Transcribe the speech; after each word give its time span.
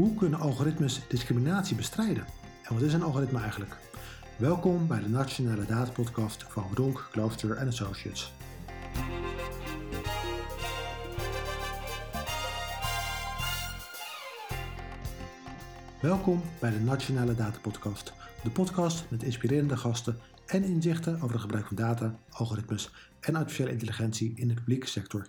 Hoe 0.00 0.14
kunnen 0.14 0.40
algoritmes 0.40 1.00
discriminatie 1.08 1.76
bestrijden? 1.76 2.24
En 2.62 2.74
wat 2.74 2.82
is 2.82 2.92
een 2.92 3.02
algoritme 3.02 3.40
eigenlijk? 3.40 3.76
Welkom 4.36 4.86
bij 4.86 5.00
de 5.00 5.08
Nationale 5.08 5.66
Datapodcast 5.66 6.42
van 6.42 6.64
Ronk, 6.74 7.08
Klooster 7.12 7.56
Associates. 7.58 8.32
Welkom 16.00 16.42
bij 16.60 16.70
de 16.70 16.80
Nationale 16.80 17.34
Datapodcast, 17.34 18.12
de 18.42 18.50
podcast 18.50 19.04
met 19.10 19.22
inspirerende 19.22 19.76
gasten 19.76 20.18
en 20.46 20.64
inzichten 20.64 21.14
over 21.14 21.32
het 21.32 21.40
gebruik 21.40 21.66
van 21.66 21.76
data, 21.76 22.18
algoritmes 22.30 22.90
en 23.20 23.36
artificiële 23.36 23.72
intelligentie 23.72 24.32
in 24.36 24.48
de 24.48 24.54
publieke 24.54 24.86
sector. 24.86 25.26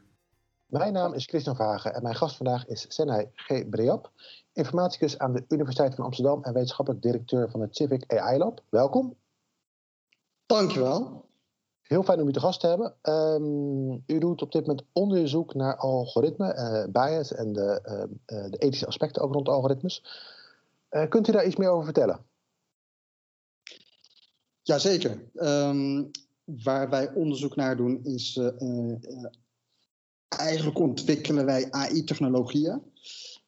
Mijn 0.71 0.93
naam 0.93 1.13
is 1.13 1.25
Christian 1.25 1.55
Vagen 1.55 1.93
en 1.93 2.03
mijn 2.03 2.16
gast 2.16 2.35
vandaag 2.35 2.67
is 2.67 2.85
Senai 2.88 3.30
G. 3.34 3.70
Breap, 3.70 4.11
informaticus 4.53 5.17
aan 5.17 5.34
de 5.34 5.45
Universiteit 5.47 5.95
van 5.95 6.05
Amsterdam 6.05 6.44
en 6.44 6.53
wetenschappelijk 6.53 7.03
directeur 7.03 7.49
van 7.49 7.61
het 7.61 7.75
Civic 7.75 8.13
AI 8.13 8.38
Lab. 8.38 8.63
Welkom. 8.70 9.16
Dankjewel. 10.45 11.25
Heel 11.81 12.03
fijn 12.03 12.21
om 12.21 12.27
u 12.27 12.31
te 12.31 12.39
gast 12.39 12.59
te 12.59 12.67
hebben. 12.67 12.95
Um, 13.02 14.03
u 14.05 14.20
doet 14.20 14.41
op 14.41 14.52
dit 14.52 14.67
moment 14.67 14.88
onderzoek 14.91 15.53
naar 15.53 15.77
algoritme, 15.77 16.55
uh, 16.55 16.91
bias 16.91 17.33
en 17.33 17.53
de, 17.53 17.81
uh, 17.85 18.49
de, 18.49 18.58
ethische 18.58 18.88
aspecten 18.88 19.22
ook 19.22 19.33
rond 19.33 19.47
algoritmes. 19.47 20.03
Kunt 21.09 21.27
u 21.27 21.31
daar 21.31 21.45
iets 21.45 21.55
meer 21.55 21.69
over 21.69 21.85
vertellen? 21.85 22.25
Jazeker. 24.61 25.23
Um, 25.33 26.11
waar 26.44 26.89
wij 26.89 27.13
onderzoek 27.13 27.55
naar 27.55 27.77
doen 27.77 28.03
is 28.03 28.39
eigenlijk 30.38 30.80
ontwikkelen 30.80 31.45
wij 31.45 31.71
AI-technologieën 31.71 32.81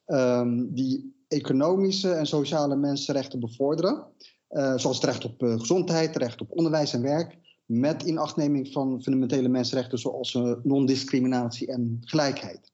um, 0.06 0.74
die 0.74 1.14
economische 1.28 2.12
en 2.12 2.26
sociale 2.26 2.76
mensenrechten 2.76 3.40
bevorderen. 3.40 4.06
Uh, 4.50 4.76
zoals 4.76 4.96
het 4.96 5.04
recht 5.04 5.24
op 5.24 5.42
uh, 5.42 5.58
gezondheid, 5.58 6.16
recht 6.16 6.40
op 6.40 6.50
onderwijs 6.50 6.92
en 6.92 7.02
werk. 7.02 7.38
Met 7.64 8.02
inachtneming 8.02 8.72
van 8.72 9.02
fundamentele 9.02 9.48
mensenrechten 9.48 9.98
zoals 9.98 10.34
uh, 10.34 10.52
non-discriminatie 10.62 11.66
en 11.66 11.98
gelijkheid. 12.00 12.72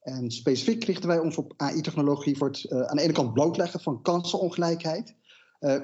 En 0.00 0.30
specifiek 0.30 0.84
richten 0.84 1.08
wij 1.08 1.18
ons 1.18 1.36
op 1.36 1.52
AI-technologie 1.56 2.36
voor 2.36 2.48
het 2.48 2.70
aan 2.70 2.96
de 2.96 3.02
ene 3.02 3.12
kant 3.12 3.32
blootleggen 3.32 3.80
van 3.80 4.02
kansenongelijkheid 4.02 5.14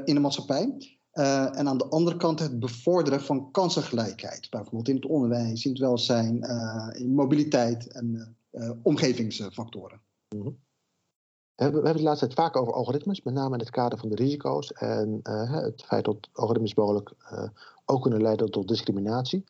in 0.05 0.15
de 0.15 0.21
maatschappij. 0.21 0.77
Uh, 1.15 1.59
en 1.59 1.69
aan 1.69 1.79
de 1.79 1.89
andere 1.89 2.17
kant 2.17 2.39
het 2.39 2.59
bevorderen 2.59 3.21
van 3.21 3.51
kansengelijkheid. 3.51 4.51
Bijvoorbeeld 4.51 4.89
in 4.89 4.95
het 4.95 5.07
onderwijs, 5.07 5.65
in 5.65 5.71
het 5.71 5.81
welzijn, 5.81 6.37
uh, 6.37 6.89
in 6.93 7.15
mobiliteit 7.15 7.87
en 7.87 8.37
uh, 8.53 8.71
omgevingsfactoren. 8.83 10.01
-hmm. 10.29 10.59
we, 11.55 11.63
hebben 11.63 11.87
het 11.87 11.97
de 11.97 12.03
laatste 12.03 12.27
tijd 12.27 12.39
vaak 12.39 12.57
over 12.57 12.73
algoritmes, 12.73 13.23
met 13.23 13.35
name 13.35 13.55
in 13.55 13.61
het 13.61 13.71
kader 13.71 13.99
van 13.99 14.09
de 14.09 14.15
risico's 14.15 14.73
en 14.73 15.21
het 15.23 15.83
feit 15.85 16.05
dat 16.05 16.29
algoritmes 16.33 16.75
mogelijk 16.75 17.13
ook 17.85 18.03
kunnen 18.03 18.23
leiden 18.23 18.51
tot 18.51 18.69
discriminatie. 18.69 19.45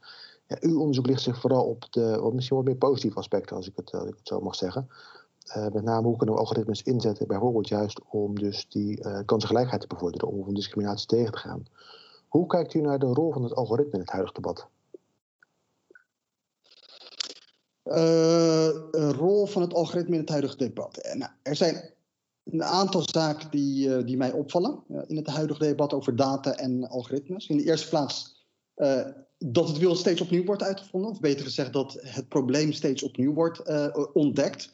Ja, 0.47 0.57
uw 0.61 0.79
onderzoek 0.79 1.07
ligt 1.07 1.23
zich 1.23 1.41
vooral 1.41 1.65
op 1.65 1.87
de 1.91 2.31
misschien 2.33 2.57
wat 2.57 2.67
meer 2.67 2.77
positieve 2.77 3.19
aspecten, 3.19 3.57
als 3.57 3.69
ik 3.69 3.77
het, 3.77 3.95
als 3.95 4.09
ik 4.09 4.15
het 4.17 4.29
zo 4.29 4.41
mag 4.41 4.55
zeggen. 4.55 4.89
Uh, 5.57 5.69
met 5.69 5.83
name 5.83 6.07
hoe 6.07 6.17
kunnen 6.17 6.35
we 6.35 6.41
algoritmes 6.41 6.83
inzetten, 6.83 7.27
bijvoorbeeld 7.27 7.69
juist 7.69 8.01
om 8.09 8.39
dus 8.39 8.69
die 8.69 9.05
uh, 9.05 9.21
kansengelijkheid 9.25 9.81
te 9.81 9.87
bevorderen, 9.87 10.29
om 10.29 10.55
discriminatie 10.55 11.07
tegen 11.07 11.33
te 11.33 11.39
gaan. 11.39 11.67
Hoe 12.29 12.47
kijkt 12.47 12.75
u 12.75 12.81
naar 12.81 12.99
de 12.99 13.07
rol 13.07 13.33
van 13.33 13.43
het 13.43 13.55
algoritme 13.55 13.93
in 13.93 14.01
het 14.01 14.11
huidige 14.11 14.35
debat? 14.35 14.67
Een 17.83 19.13
rol 19.13 19.47
van 19.47 19.63
het 19.63 19.75
algoritme 19.75 20.15
in 20.15 20.21
het 20.21 20.31
huidige 20.31 20.57
debat. 20.57 21.15
Nou, 21.15 21.31
er 21.43 21.57
zijn 21.57 21.91
een 22.45 22.65
aantal 22.65 23.03
zaken 23.05 23.51
die, 23.51 24.05
die 24.05 24.17
mij 24.17 24.33
opvallen 24.33 24.83
in 25.07 25.17
het 25.17 25.27
huidige 25.27 25.65
debat 25.65 25.93
over 25.93 26.17
data 26.17 26.55
en 26.57 26.89
algoritmes. 26.89 27.47
In 27.47 27.57
de 27.57 27.65
eerste 27.65 27.89
plaats 27.89 28.47
dat 29.39 29.69
het 29.69 29.79
wiel 29.79 29.95
steeds 29.95 30.21
opnieuw 30.21 30.45
wordt 30.45 30.63
uitgevonden, 30.63 31.11
of 31.11 31.21
beter 31.21 31.45
gezegd 31.45 31.73
dat 31.73 31.99
het 32.01 32.29
probleem 32.29 32.73
steeds 32.73 33.03
opnieuw 33.03 33.33
wordt 33.33 33.63
ontdekt. 34.13 34.73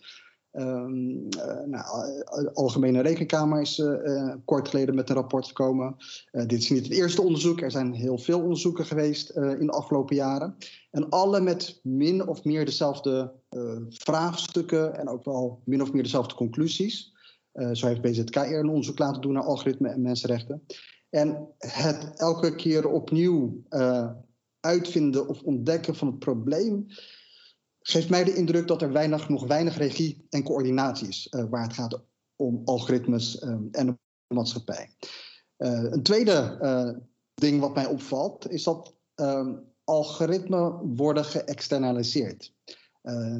Um, 0.52 1.28
nou, 1.66 2.22
de 2.28 2.50
Algemene 2.54 3.00
Rekenkamer 3.00 3.60
is 3.60 3.78
uh, 3.78 4.34
kort 4.44 4.68
geleden 4.68 4.94
met 4.94 5.08
een 5.08 5.14
rapport 5.14 5.46
gekomen. 5.46 5.96
Dit 6.30 6.52
is 6.52 6.70
niet 6.70 6.82
het 6.82 6.92
eerste 6.92 7.22
onderzoek. 7.22 7.60
Er 7.60 7.70
zijn 7.70 7.92
heel 7.92 8.18
veel 8.18 8.40
onderzoeken 8.40 8.86
geweest 8.86 9.30
in 9.30 9.66
de 9.66 9.72
afgelopen 9.72 10.16
jaren. 10.16 10.56
En 10.90 11.08
alle 11.08 11.40
met 11.40 11.80
min 11.82 12.28
of 12.28 12.44
meer 12.44 12.64
dezelfde 12.64 13.32
vraagstukken 13.88 14.98
en 14.98 15.08
ook 15.08 15.24
wel 15.24 15.62
min 15.64 15.82
of 15.82 15.92
meer 15.92 16.02
dezelfde 16.02 16.34
conclusies. 16.34 17.12
zo 17.72 17.86
heeft 17.86 18.00
BZK 18.00 18.36
eerder 18.36 18.58
een 18.58 18.68
onderzoek 18.68 18.98
laten 18.98 19.20
doen 19.20 19.32
naar 19.32 19.44
algoritme 19.44 19.88
en 19.88 20.02
mensenrechten. 20.02 20.62
En 21.10 21.48
het 21.58 22.12
elke 22.14 22.54
keer 22.54 22.88
opnieuw 22.88 23.62
uitvinden 24.60 25.28
of 25.28 25.42
ontdekken 25.42 25.94
van 25.94 26.06
het 26.06 26.18
probleem 26.18 26.86
geeft 27.90 28.08
mij 28.08 28.24
de 28.24 28.34
indruk 28.34 28.66
dat 28.66 28.82
er 28.82 28.92
weinig, 28.92 29.28
nog 29.28 29.46
weinig 29.46 29.76
regie 29.76 30.26
en 30.30 30.42
coördinatie 30.42 31.08
is 31.08 31.26
uh, 31.30 31.44
waar 31.50 31.62
het 31.62 31.72
gaat 31.72 32.00
om 32.36 32.62
algoritmes 32.64 33.42
um, 33.42 33.68
en 33.72 33.86
de 34.26 34.34
maatschappij. 34.34 34.90
Uh, 35.58 35.82
een 35.82 36.02
tweede 36.02 36.58
uh, 36.62 36.90
ding 37.34 37.60
wat 37.60 37.74
mij 37.74 37.86
opvalt 37.86 38.50
is 38.50 38.62
dat 38.62 38.94
um, 39.14 39.64
algoritmen 39.84 40.96
worden 40.96 41.24
geëxternaliseerd. 41.24 42.52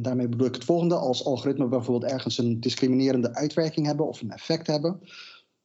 daarmee 0.01 0.29
bedoel 0.29 0.47
ik 0.47 0.55
het 0.55 0.65
volgende: 0.65 0.95
als 0.95 1.25
algoritmen 1.25 1.71
bijvoorbeeld 1.71 2.13
ergens 2.13 2.39
een 2.39 2.61
discriminerende 2.61 3.35
uitwerking 3.35 3.87
hebben 3.87 4.09
of 4.09 4.21
een 4.21 4.31
effect 4.31 4.67
hebben, 4.67 5.01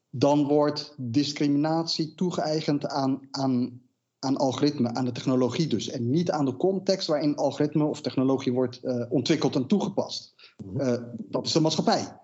dan 0.10 0.48
wordt 0.48 0.96
discriminatie 0.98 2.16
toegeëigend 2.16 2.88
aan, 2.88 3.28
aan 3.32 3.82
aan 4.24 4.38
algoritme, 4.38 4.94
aan 4.94 5.06
de 5.06 5.12
technologie 5.12 5.68
dus. 5.68 5.90
En 5.90 6.10
niet 6.10 6.32
aan 6.32 6.46
de 6.46 6.56
context 6.58 7.08
waarin 7.08 7.36
algoritme 7.36 7.84
of 7.84 8.02
technologie 8.02 8.54
wordt 8.54 8.80
uh, 8.84 9.06
ontwikkeld 9.10 9.56
en 9.56 9.68
toegepast. 9.68 10.34
Uh, 10.78 10.96
dat 11.18 11.46
is 11.46 11.52
de 11.52 11.60
maatschappij. 11.60 12.18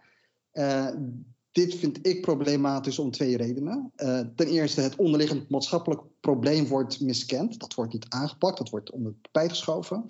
Uh, 0.53 0.87
dit 1.51 1.75
vind 1.75 2.07
ik 2.07 2.21
problematisch 2.21 2.99
om 2.99 3.11
twee 3.11 3.37
redenen. 3.37 3.91
ten 4.35 4.47
eerste, 4.47 4.81
het 4.81 4.95
onderliggend 4.95 5.49
maatschappelijk 5.49 6.01
probleem 6.19 6.67
wordt 6.67 6.99
miskend. 6.99 7.59
Dat 7.59 7.73
wordt 7.73 7.93
niet 7.93 8.05
aangepakt, 8.09 8.57
dat 8.57 8.69
wordt 8.69 8.91
onder 8.91 9.13
tapijt 9.21 9.49
geschoven. 9.49 10.05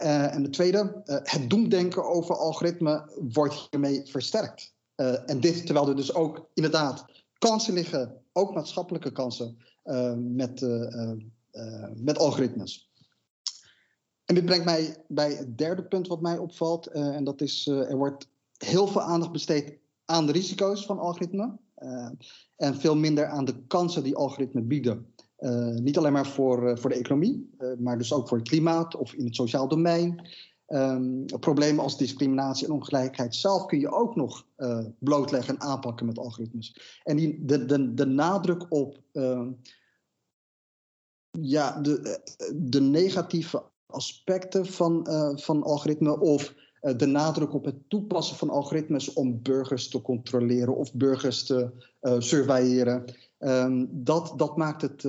en 0.00 0.42
de 0.42 0.50
tweede, 0.50 1.00
het 1.04 1.50
doemdenken 1.50 2.04
over 2.04 2.36
algoritme 2.36 3.10
wordt 3.32 3.66
hiermee 3.70 4.02
versterkt. 4.04 4.74
en 5.26 5.40
dit 5.40 5.66
terwijl 5.66 5.88
er 5.88 5.96
dus 5.96 6.14
ook 6.14 6.48
inderdaad 6.54 7.04
kansen 7.38 7.74
liggen, 7.74 8.22
ook 8.32 8.54
maatschappelijke 8.54 9.12
kansen, 9.12 9.58
met, 10.16 10.60
uh, 10.60 11.12
met 11.94 12.18
algoritmes. 12.18 12.90
En 14.24 14.34
dit 14.34 14.44
brengt 14.44 14.64
mij 14.64 15.04
bij 15.08 15.32
het 15.32 15.58
derde 15.58 15.84
punt 15.84 16.06
wat 16.06 16.20
mij 16.20 16.38
opvalt. 16.38 16.86
en 16.86 17.24
dat 17.24 17.40
is, 17.40 17.66
er 17.66 17.96
wordt 17.96 18.28
heel 18.56 18.86
veel 18.86 19.00
aandacht 19.00 19.32
besteed 19.32 19.78
aan 20.04 20.26
de 20.26 20.32
risico's 20.32 20.86
van 20.86 20.98
algoritmen. 20.98 21.60
en 22.56 22.76
veel 22.76 22.96
minder 22.96 23.26
aan 23.26 23.44
de 23.44 23.66
kansen 23.66 24.02
die 24.02 24.16
algoritmen 24.16 24.66
bieden. 24.66 25.14
niet 25.74 25.98
alleen 25.98 26.12
maar 26.12 26.26
voor, 26.26 26.78
voor 26.78 26.90
de 26.90 26.96
economie, 26.96 27.50
maar 27.78 27.98
dus 27.98 28.12
ook 28.12 28.28
voor 28.28 28.38
het 28.38 28.48
klimaat 28.48 28.96
of 28.96 29.14
in 29.14 29.24
het 29.24 29.34
sociaal 29.34 29.68
domein. 29.68 30.28
Um, 30.68 31.26
problemen 31.40 31.84
als 31.84 31.98
discriminatie 31.98 32.66
en 32.66 32.72
ongelijkheid 32.72 33.34
zelf 33.34 33.66
kun 33.66 33.78
je 33.78 33.92
ook 33.92 34.16
nog 34.16 34.46
uh, 34.56 34.84
blootleggen 34.98 35.54
en 35.54 35.60
aanpakken 35.60 36.06
met 36.06 36.18
algoritmes. 36.18 37.00
En 37.02 37.16
die, 37.16 37.44
de, 37.44 37.64
de, 37.64 37.94
de 37.94 38.06
nadruk 38.06 38.66
op 38.68 39.00
uh, 39.12 39.48
ja, 41.30 41.80
de, 41.80 42.20
de 42.54 42.80
negatieve 42.80 43.62
aspecten 43.86 44.66
van, 44.66 45.06
uh, 45.08 45.36
van 45.36 45.62
algoritmen 45.62 46.20
of 46.20 46.54
de 46.96 47.06
nadruk 47.06 47.54
op 47.54 47.64
het 47.64 47.88
toepassen 47.88 48.36
van 48.36 48.50
algoritmes 48.50 49.12
om 49.12 49.42
burgers 49.42 49.88
te 49.88 50.02
controleren 50.02 50.76
of 50.76 50.94
burgers 50.94 51.44
te 51.44 51.70
surveilleren, 52.18 53.04
um, 53.38 53.88
dat, 53.92 54.32
dat 54.36 54.56
maakt 54.56 54.82
het, 54.82 55.02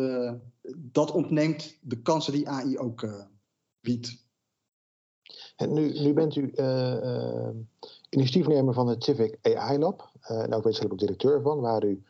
dat 0.76 1.12
ontneemt 1.12 1.78
de 1.82 2.02
kansen 2.02 2.34
die 2.34 2.50
AI 2.50 2.78
ook 2.78 3.28
biedt. 3.82 4.27
Nu, 5.66 6.14
bent 6.14 6.36
u 6.36 6.52
uh, 6.56 6.94
uh, 7.04 7.50
initiatiefnemer 8.10 8.74
van 8.74 8.88
het 8.88 9.04
Civic 9.04 9.38
AI 9.42 9.78
Lab. 9.78 10.12
En 10.22 10.54
ook 10.54 10.64
wetenschappelijk 10.64 11.00
directeur 11.00 11.42
van, 11.42 11.60
waar 11.60 11.84
u 11.84 12.04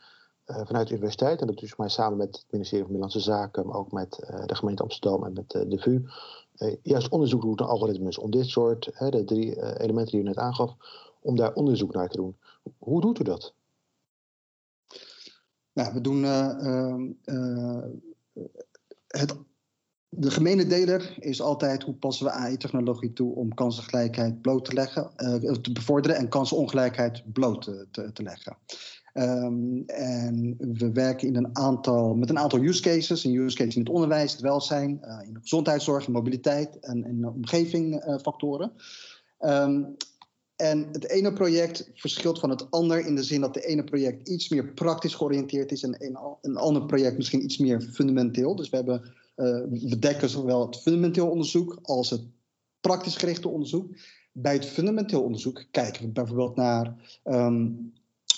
vanuit 0.46 0.88
de 0.88 0.94
universiteit, 0.94 1.40
en 1.40 1.46
dat 1.46 1.62
is 1.62 1.76
maar 1.76 1.90
samen 1.90 2.18
met 2.18 2.36
het 2.36 2.44
ministerie 2.50 2.84
van 2.84 2.92
Binnenlandse 2.92 3.30
Zaken, 3.30 3.66
maar 3.66 3.76
ook 3.76 3.92
met 3.92 4.16
de 4.46 4.54
gemeente 4.54 4.82
Amsterdam 4.82 5.24
en 5.24 5.32
met 5.32 5.50
de 5.50 5.78
VU, 5.78 6.02
juist 6.82 7.08
onderzoek 7.08 7.42
doet 7.42 7.58
naar 7.58 7.68
algoritmes. 7.68 8.18
Om 8.18 8.30
dit 8.30 8.46
soort, 8.46 8.84
de 8.98 9.24
drie 9.24 9.78
elementen 9.80 10.12
die 10.12 10.20
u 10.20 10.22
net 10.22 10.36
aangaf, 10.36 10.74
om 11.20 11.36
daar 11.36 11.52
onderzoek 11.52 11.94
naar 11.94 12.08
te 12.08 12.16
doen. 12.16 12.36
Hoe 12.78 13.00
doet 13.00 13.20
u 13.20 13.24
dat? 13.24 13.54
Nou, 15.72 15.92
we 15.92 16.00
doen 16.00 16.24
ehm, 16.24 17.10
het 19.06 19.36
de 20.08 20.30
gemene 20.30 20.66
deler 20.66 21.16
is 21.18 21.40
altijd 21.40 21.82
hoe 21.82 21.94
passen 21.94 22.26
we 22.26 22.32
AI-technologie 22.32 23.12
toe 23.12 23.34
om 23.34 23.54
kansengelijkheid 23.54 24.42
bloot 24.42 24.64
te 24.64 24.72
leggen, 24.72 25.10
uh, 25.16 25.52
te 25.52 25.72
bevorderen 25.72 26.16
en 26.16 26.28
kansenongelijkheid 26.28 27.22
bloot 27.32 27.62
te, 27.90 28.10
te, 28.12 28.22
leggen. 28.22 28.56
Um, 29.14 29.82
en 29.86 30.56
we 30.58 30.92
werken 30.92 31.28
in 31.28 31.36
een 31.36 31.56
aantal, 31.56 32.14
met 32.14 32.30
een 32.30 32.38
aantal 32.38 32.62
use 32.62 32.82
cases. 32.82 33.24
Een 33.24 33.34
use 33.34 33.56
case 33.56 33.78
in 33.78 33.84
het 33.84 33.92
onderwijs, 33.92 34.32
het 34.32 34.40
welzijn, 34.40 35.00
uh, 35.02 35.26
in 35.26 35.32
de 35.32 35.40
gezondheidszorg, 35.40 36.08
mobiliteit 36.08 36.78
en, 36.78 37.04
en 37.04 37.26
omgevingfactoren. 37.26 38.72
Um, 39.40 39.96
en 40.56 40.88
het 40.92 41.08
ene 41.08 41.32
project 41.32 41.90
verschilt 41.94 42.38
van 42.38 42.50
het 42.50 42.70
ander 42.70 43.06
in 43.06 43.14
de 43.14 43.22
zin 43.22 43.40
dat 43.40 43.54
de 43.54 43.66
ene 43.66 43.84
project 43.84 44.28
iets 44.28 44.48
meer 44.48 44.72
praktisch 44.72 45.14
georiënteerd 45.14 45.72
is 45.72 45.82
en 45.82 45.94
een, 45.98 46.18
een 46.42 46.56
ander 46.56 46.86
project 46.86 47.16
misschien 47.16 47.44
iets 47.44 47.58
meer 47.58 47.80
fundamenteel. 47.80 48.56
Dus 48.56 48.70
we, 48.70 48.76
hebben, 48.76 49.14
we 49.70 49.96
dekken 49.98 50.28
zowel 50.28 50.66
het 50.66 50.80
fundamenteel 50.80 51.30
onderzoek 51.30 51.78
als 51.82 52.10
het 52.10 52.22
praktisch 52.80 53.16
gerichte 53.16 53.48
onderzoek. 53.48 53.96
Bij 54.32 54.52
het 54.52 54.66
fundamenteel 54.66 55.22
onderzoek 55.22 55.64
kijken 55.70 56.02
we 56.02 56.08
bijvoorbeeld 56.08 56.56
naar 56.56 56.94
um, 57.24 57.92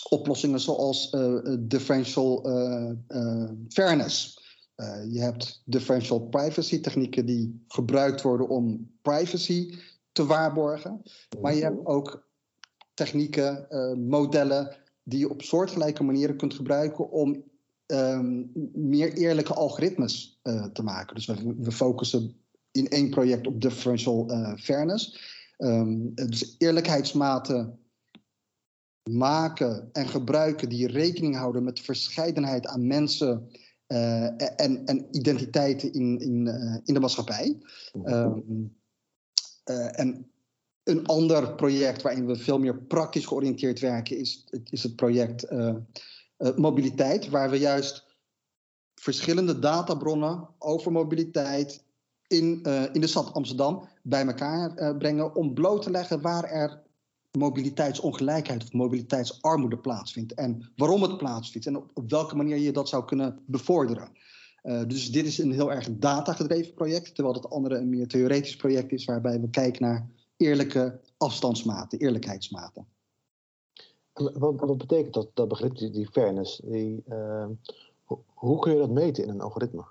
oplossingen 0.09 0.61
zoals 0.61 1.13
uh, 1.13 1.57
differential 1.59 2.49
uh, 2.49 3.51
fairness. 3.69 4.39
je 5.11 5.21
hebt 5.21 5.63
differential 5.65 6.21
privacy 6.21 6.81
technieken 6.81 7.27
die 7.27 7.65
gebruikt 7.69 8.23
worden 8.23 8.49
om 8.49 8.91
privacy 9.03 9.75
te 10.13 10.27
waarborgen. 10.27 11.03
Maar 11.41 11.55
je 11.55 11.63
hebt 11.63 11.87
ook 11.87 12.29
technieken, 12.95 13.67
modellen 14.09 14.77
die 15.03 15.19
je 15.19 15.31
op 15.31 15.43
soortgelijke 15.43 16.03
manieren 16.03 16.37
kunt 16.37 16.55
gebruiken 16.55 17.11
om 17.11 17.50
um, 17.91 18.51
meer 18.75 19.13
eerlijke 19.13 19.55
algoritmes 19.55 20.41
uh, 20.43 20.65
te 20.65 20.83
maken. 20.83 21.15
Dus 21.15 21.27
we, 21.27 21.55
we, 21.59 21.73
focussen 21.73 22.35
in 22.71 22.89
één 22.89 23.11
project 23.11 23.47
op 23.47 23.61
differential 23.61 24.31
uh, 24.31 24.55
fairness. 24.57 25.19
Um, 25.59 26.15
dus 26.15 26.55
eerlijkheidsmaten 26.59 27.79
maken 29.11 29.89
en 29.93 30.09
gebruiken 30.09 30.69
die 30.69 30.87
rekening 30.87 31.37
houden 31.37 31.65
met 31.65 31.77
de 31.77 31.83
verscheidenheid 31.83 32.67
aan 32.67 32.87
mensen 32.87 33.51
en, 33.87 34.85
en, 34.87 35.07
identiteiten 35.11 35.93
in, 35.93 36.19
in, 36.19 36.47
in 36.85 36.95
de 36.95 37.01
maatschappij. 37.01 37.59
Uh, 38.05 38.37
en 40.01 40.31
een 40.83 41.07
ander 41.07 41.55
project 41.55 42.03
waarin 42.03 42.27
we 42.27 42.37
veel 42.37 42.59
meer 42.59 42.83
praktisch 42.83 43.27
georiënteerd 43.27 43.81
werken 43.81 44.19
is, 44.19 44.47
is 44.71 44.83
het 44.83 44.97
project 44.97 45.49
mobiliteit, 46.57 47.29
waar 47.29 47.51
we 47.51 47.59
juist 47.59 48.07
verschillende 48.95 49.59
databronnen 49.59 50.49
over 50.59 50.93
mobiliteit 50.93 51.85
in, 52.27 52.63
in 52.93 53.01
de 53.01 53.07
stad 53.07 53.33
Amsterdam 53.33 53.89
bij 54.03 54.27
elkaar 54.27 54.97
brengen 54.97 55.35
om 55.35 55.55
bloot 55.55 55.83
te 55.83 55.91
leggen 55.91 56.21
waar 56.21 56.45
er 56.45 56.83
mobiliteitsongelijkheid 57.39 58.63
of 58.63 58.73
mobiliteitsarmoede 58.73 59.79
plaatsvindt 59.79 60.35
en 60.35 60.73
waarom 60.77 61.03
het 61.03 61.17
plaatsvindt 61.17 61.67
en 61.67 61.77
op, 61.77 61.91
welke 62.09 62.37
manier 62.37 62.57
je 62.57 62.73
dat 62.73 62.89
zou 62.89 63.05
kunnen 63.05 63.39
bevorderen. 63.47 64.09
Dus 64.63 65.13
dit 65.13 65.27
is 65.27 65.39
een 65.39 65.53
heel 65.53 65.73
erg 65.73 65.89
datagedreven 65.91 66.75
project, 66.75 67.15
terwijl 67.15 67.35
het 67.35 67.51
andere 67.51 67.77
een 67.77 67.89
meer 67.89 68.07
theoretisch 68.07 68.57
project 68.57 68.93
is 68.93 69.05
waarbij 69.05 69.41
we 69.41 69.51
kijken 69.51 69.83
naar 69.83 70.09
eerlijke 70.37 71.01
afstandsmaten, 71.17 71.99
eerlijkheidsmaten. 71.99 72.87
Wat, 74.21 74.61
wat 74.61 74.79
betekent 74.79 75.29
dat, 75.35 75.49
begrip, 75.49 75.77
die, 75.77 76.09
fairness? 76.13 76.61
Die, 76.65 77.05
uh, 77.09 77.47
hoe 78.35 78.59
kun 78.59 78.73
je 78.73 78.79
dat 78.79 78.91
meten 78.91 79.25
in 79.25 79.31
een 79.31 79.41
algoritme? 79.41 79.85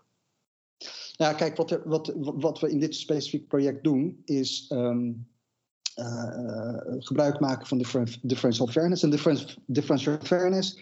Ja, 1.11 1.33
kijk, 1.33 1.57
wat, 1.57 1.79
wat, 1.85 2.13
wat 2.15 2.59
we 2.59 2.69
in 2.69 2.79
dit 2.79 2.95
specifieke 2.95 3.47
project 3.47 3.83
doen, 3.83 4.21
is 4.25 4.71
um, 4.73 5.27
uh, 5.95 6.77
gebruik 6.99 7.39
maken 7.39 7.67
van 7.67 7.77
differential 8.21 8.67
fairness. 8.67 9.03
En 9.03 9.09
differential 9.65 10.17
fairness 10.21 10.79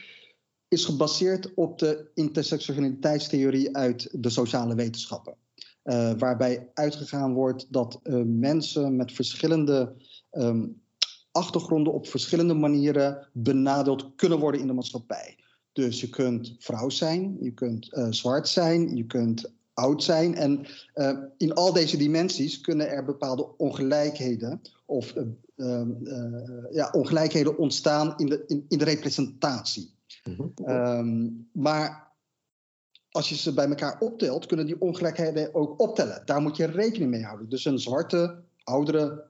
is 0.67 0.85
gebaseerd 0.85 1.53
op 1.53 1.79
de 1.79 2.11
intersectionaliteitstheorie 2.13 3.75
uit 3.75 4.09
de 4.11 4.29
sociale 4.29 4.75
wetenschappen. 4.75 5.35
Uh, 5.83 6.11
waarbij 6.17 6.69
uitgegaan 6.73 7.33
wordt 7.33 7.67
dat 7.69 7.99
mensen 8.25 8.95
met 8.95 9.11
verschillende 9.11 9.95
um, 10.31 10.81
achtergronden 11.37 11.93
op 11.93 12.07
verschillende 12.07 12.53
manieren 12.53 13.27
benadeeld 13.33 14.15
kunnen 14.15 14.39
worden 14.39 14.61
in 14.61 14.67
de 14.67 14.73
maatschappij. 14.73 15.37
Dus 15.73 16.01
je 16.01 16.09
kunt 16.09 16.55
vrouw 16.59 16.89
zijn, 16.89 17.37
je 17.39 17.51
kunt 17.51 17.93
uh, 17.93 18.07
zwart 18.09 18.47
zijn, 18.47 18.95
je 18.95 19.05
kunt 19.05 19.51
oud 19.73 20.03
zijn. 20.03 20.35
En 20.35 20.65
in 21.37 21.53
al 21.53 21.73
deze 21.73 21.97
dimensies 21.97 22.61
kunnen 22.61 22.89
er 22.89 23.05
bepaalde 23.05 23.57
ongelijkheden 23.57 24.61
of 24.85 25.13
ehm, 25.55 25.89
ja, 26.71 26.89
ongelijkheden 26.91 27.57
ontstaan 27.57 28.13
in 28.17 28.25
de, 28.25 28.43
in, 28.47 28.65
in 28.67 28.77
de 28.77 28.83
representatie. 28.83 29.95
Um, 30.65 31.49
maar 31.53 32.13
als 33.11 33.29
je 33.29 33.35
ze 33.35 33.53
bij 33.53 33.67
elkaar 33.67 33.99
optelt, 33.99 34.45
kunnen 34.45 34.65
die 34.65 34.81
ongelijkheden 34.81 35.55
ook 35.55 35.81
optellen. 35.81 36.21
Daar 36.25 36.41
moet 36.41 36.57
je 36.57 36.65
rekening 36.65 37.11
mee 37.11 37.23
houden. 37.23 37.49
Dus 37.49 37.65
een 37.65 37.79
zwarte, 37.79 38.43
oudere 38.63 39.23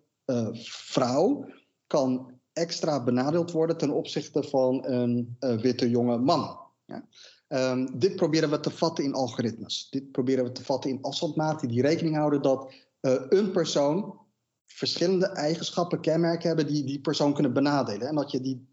vrouw 0.63 1.45
kan 1.88 2.39
extra 2.54 3.04
benadeeld 3.04 3.51
worden 3.51 3.78
ten 3.78 3.92
opzichte 3.92 4.44
van 4.44 4.86
een 4.86 5.38
uh, 5.39 5.60
witte 5.60 5.89
jonge 5.89 6.18
man. 6.18 6.60
Ja? 6.86 7.07
Um, 7.50 8.00
dit 8.00 8.16
proberen 8.16 8.50
we 8.50 8.60
te 8.60 8.72
vatten 8.72 9.04
in 9.04 9.13
algoritmes. 9.13 9.88
Dit 9.89 10.12
proberen 10.12 10.44
we 10.44 10.51
te 10.51 10.63
vatten 10.63 10.89
in 10.89 11.01
afstandmaten 11.01 11.68
die 11.68 11.81
rekening 11.81 12.16
houden 12.16 12.42
dat 12.42 12.74
uh, 13.01 13.22
een 13.30 13.51
persoon 13.51 14.19
verschillende 14.66 15.28
eigenschappen, 15.28 16.01
kenmerken 16.01 16.48
hebben 16.48 16.68
die 16.68 16.84
die 16.84 17.01
persoon 17.01 17.34
kunnen 17.34 17.54
benadelen. 17.54 18.07
En 18.07 18.16
dat 18.16 18.31
je 18.31 18.42
die 18.42 18.68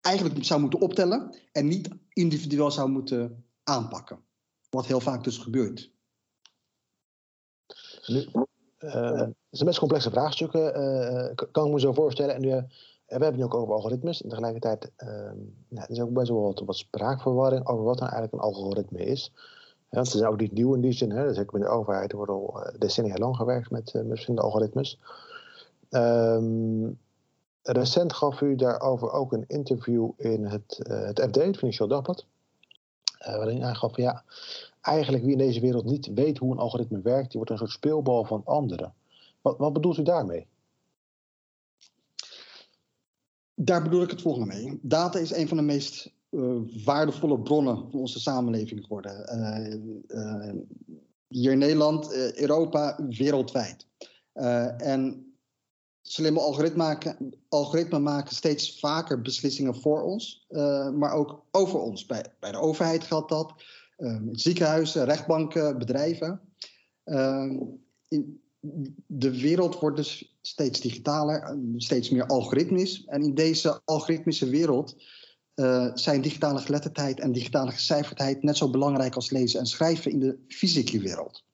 eigenlijk 0.00 0.44
zou 0.44 0.60
moeten 0.60 0.80
optellen 0.80 1.36
en 1.52 1.66
niet 1.66 1.88
individueel 2.08 2.70
zou 2.70 2.90
moeten 2.90 3.44
aanpakken. 3.62 4.24
Wat 4.70 4.86
heel 4.86 5.00
vaak 5.00 5.24
dus 5.24 5.38
gebeurt. 5.38 5.92
Het 8.80 9.34
zijn 9.50 9.66
best 9.66 9.78
complexe 9.78 10.10
vraagstukken, 10.10 10.80
uh, 10.80 11.46
kan 11.50 11.66
ik 11.66 11.72
me 11.72 11.80
zo 11.80 11.92
voorstellen. 11.92 12.34
En 12.34 12.40
nu, 12.40 12.48
uh, 12.48 12.54
we 12.54 12.64
hebben 13.06 13.28
het 13.28 13.36
nu 13.36 13.44
ook 13.44 13.54
over 13.54 13.74
algoritmes. 13.74 14.22
En 14.22 14.28
tegelijkertijd 14.28 14.90
uh, 14.98 15.08
ja, 15.68 15.82
er 15.82 15.90
is 15.90 16.00
ook 16.00 16.12
best 16.12 16.28
wel 16.28 16.42
wat, 16.42 16.62
wat 16.64 16.76
spraakverwarring 16.76 17.66
over 17.66 17.84
wat 17.84 17.98
nou 17.98 18.12
eigenlijk 18.12 18.32
een 18.32 18.50
algoritme 18.50 18.98
is. 18.98 19.32
Ja, 19.90 19.98
het 19.98 20.14
is 20.14 20.22
ook 20.22 20.40
niet 20.40 20.52
nieuw 20.52 20.74
in 20.74 20.80
die 20.80 20.92
zin. 20.92 21.10
Hè. 21.10 21.26
Dus 21.26 21.38
ik 21.38 21.50
ben 21.50 21.60
de 21.60 21.68
overheid, 21.68 22.10
er 22.10 22.16
wordt 22.16 22.32
al 22.32 22.60
decennia 22.78 23.16
lang 23.16 23.36
gewerkt 23.36 23.70
met, 23.70 23.92
met 23.94 24.06
verschillende 24.06 24.46
algoritmes. 24.46 24.98
Um, 25.90 26.98
Recent 27.62 28.12
gaf 28.12 28.40
u 28.40 28.54
daarover 28.54 29.12
ook 29.12 29.32
een 29.32 29.44
interview 29.46 30.10
in 30.16 30.44
het, 30.44 30.80
uh, 30.90 31.04
het 31.04 31.20
FD, 31.20 31.34
het 31.34 31.56
Financieel 31.56 31.88
Dagblad. 31.88 32.26
Uh, 33.26 33.36
waarin 33.36 33.58
u 33.58 33.62
aangaf 33.62 33.94
van 33.94 34.02
ja, 34.02 34.24
eigenlijk 34.80 35.24
wie 35.24 35.32
in 35.32 35.38
deze 35.38 35.60
wereld 35.60 35.84
niet 35.84 36.10
weet 36.14 36.38
hoe 36.38 36.52
een 36.52 36.58
algoritme 36.58 37.00
werkt, 37.00 37.28
die 37.28 37.36
wordt 37.36 37.50
een 37.50 37.58
soort 37.58 37.70
speelbal 37.70 38.24
van 38.24 38.42
anderen. 38.44 38.94
Wat, 39.40 39.58
wat 39.58 39.72
bedoelt 39.72 39.98
u 39.98 40.02
daarmee? 40.02 40.46
Daar 43.54 43.82
bedoel 43.82 44.02
ik 44.02 44.10
het 44.10 44.22
volgende 44.22 44.46
mee. 44.46 44.78
Data 44.82 45.18
is 45.18 45.32
een 45.32 45.48
van 45.48 45.56
de 45.56 45.62
meest 45.62 46.12
uh, 46.30 46.56
waardevolle 46.84 47.40
bronnen 47.40 47.76
van 47.90 48.00
onze 48.00 48.20
samenleving 48.20 48.82
geworden. 48.82 49.14
hier 51.28 51.52
in 51.52 51.58
Nederland, 51.58 52.12
Europa, 52.34 52.98
wereldwijd. 53.08 53.86
en 54.76 55.29
slimme 56.10 56.40
algoritmen 57.48 58.02
maken, 58.02 58.34
steeds 58.34 58.78
vaker 58.78 59.20
beslissingen 59.20 59.74
voor 59.74 60.02
ons, 60.02 60.46
uh, 60.50 60.90
maar 60.90 61.12
ook 61.12 61.44
over 61.50 61.78
ons. 61.78 62.06
Bij, 62.06 62.24
bij 62.40 62.52
de 62.52 62.58
overheid 62.58 63.04
geldt 63.04 63.28
dat, 63.28 63.52
uh, 63.98 64.20
ziekenhuizen, 64.32 65.04
rechtbanken, 65.04 65.78
bedrijven. 65.78 66.40
Uh, 67.04 67.52
in, 68.08 68.40
de 69.06 69.40
wereld 69.40 69.78
wordt 69.78 69.96
dus 69.96 70.38
steeds 70.42 70.80
digitaler, 70.80 71.58
steeds 71.76 72.10
meer 72.10 72.26
algoritmisch. 72.26 73.04
En 73.04 73.22
in 73.22 73.34
deze 73.34 73.80
algoritmische 73.84 74.48
wereld 74.48 75.02
zijn 75.94 76.20
digitale 76.20 76.58
geletterdheid 76.58 77.20
en 77.20 77.32
digitale 77.32 77.70
gecijferdheid 77.70 78.42
net 78.42 78.56
zo 78.56 78.70
belangrijk 78.70 79.14
als 79.14 79.30
lezen 79.30 79.60
en 79.60 79.66
schrijven 79.66 80.10
in 80.10 80.18
de 80.18 80.38
fysieke 80.48 81.00
wereld. 81.00 81.44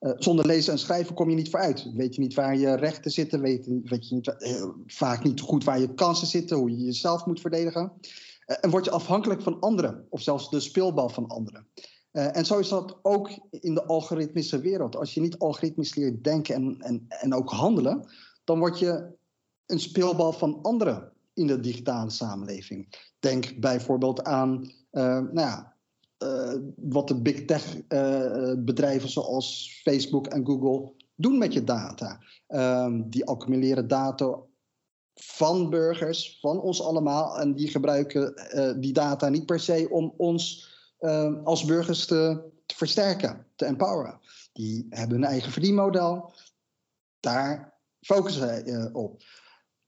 Uh, 0.00 0.12
zonder 0.16 0.46
lezen 0.46 0.72
en 0.72 0.78
schrijven 0.78 1.14
kom 1.14 1.30
je 1.30 1.36
niet 1.36 1.50
vooruit. 1.50 1.92
Weet 1.94 2.14
je 2.14 2.20
niet 2.20 2.34
waar 2.34 2.56
je 2.56 2.74
rechten 2.74 3.10
zitten, 3.10 3.40
weet, 3.40 3.64
je 3.64 4.36
uh, 4.38 4.68
vaak 4.86 5.24
niet 5.24 5.40
goed 5.40 5.64
waar 5.64 5.80
je 5.80 5.94
kansen 5.94 6.26
zitten, 6.26 6.56
hoe 6.56 6.70
je 6.70 6.84
jezelf 6.84 7.26
moet 7.26 7.40
verdedigen. 7.40 7.92
Uh, 8.46 8.56
en 8.60 8.70
word 8.70 8.84
je 8.84 8.90
afhankelijk 8.90 9.42
van 9.42 9.60
anderen, 9.60 10.06
of 10.10 10.22
zelfs 10.22 10.50
de 10.50 10.60
speelbal 10.60 11.08
van 11.08 11.26
anderen. 11.26 11.66
en 12.10 12.46
zo 12.46 12.58
is 12.58 12.68
dat 12.68 12.98
ook 13.02 13.30
in 13.50 13.74
de 13.74 13.84
algoritmische 13.84 14.60
wereld. 14.60 14.96
Als 14.96 15.14
je 15.14 15.20
niet 15.20 15.38
algoritmisch 15.38 15.94
leert 15.94 16.24
denken 16.24 16.54
en, 16.54 16.76
en, 16.78 17.04
en 17.08 17.34
ook 17.34 17.50
handelen, 17.50 18.10
dan 18.44 18.58
word 18.58 18.78
je 18.78 19.16
een 19.66 19.80
speelbal 19.80 20.32
van 20.32 20.58
anderen 20.62 21.12
in 21.34 21.46
de 21.46 21.60
digitale 21.60 22.10
samenleving. 22.10 22.94
Denk 23.18 23.60
bijvoorbeeld 23.60 24.22
aan 24.24 24.72
nou 24.90 25.30
ja, 25.32 25.77
wat 26.76 27.08
de 27.08 27.22
big 27.22 27.44
tech 27.44 27.86
bedrijven 28.58 29.08
zoals 29.08 29.80
Facebook 29.82 30.26
en 30.26 30.46
Google 30.46 30.92
doen 31.14 31.38
met 31.38 31.52
je 31.52 31.64
data. 31.64 32.20
Ehm, 32.46 33.02
die 33.08 33.24
accumuleren 33.24 33.88
data 33.88 34.38
van 35.14 35.70
burgers, 35.70 36.38
van 36.40 36.60
ons 36.60 36.82
allemaal. 36.82 37.38
En 37.38 37.54
die 37.54 37.68
gebruiken 37.68 38.34
die 38.80 38.92
data 38.92 39.28
niet 39.28 39.46
per 39.46 39.60
se 39.60 39.88
om 39.90 40.14
ons 40.16 40.76
ehm, 40.98 41.34
als 41.44 41.64
burgers 41.64 42.06
te, 42.06 42.42
te 42.66 42.74
versterken, 42.76 43.46
te 43.56 43.64
empoweren. 43.64 44.20
Die 44.52 44.86
hebben 44.90 45.16
hun 45.16 45.30
eigen 45.30 45.52
verdienmodel. 45.52 46.32
Daar 47.20 47.78
focussen 48.00 48.42
zij 48.42 48.90
op. 48.92 49.22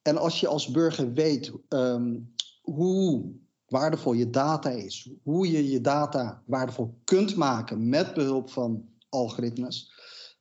En 0.03 0.17
als 0.17 0.41
je 0.41 0.49
als 0.49 0.71
burger 0.71 1.13
weet 1.13 1.53
ehm, 1.69 2.19
hoe 2.63 3.33
waardevol 3.71 4.13
je 4.13 4.31
data 4.31 4.71
is, 4.71 5.11
hoe 5.23 5.51
je 5.51 5.71
je 5.71 5.81
data 5.81 6.43
waardevol 6.47 6.95
kunt 7.05 7.37
maken 7.37 7.89
met 7.89 8.15
behulp 8.15 8.51
van 8.51 8.89
algoritmes, 9.09 9.93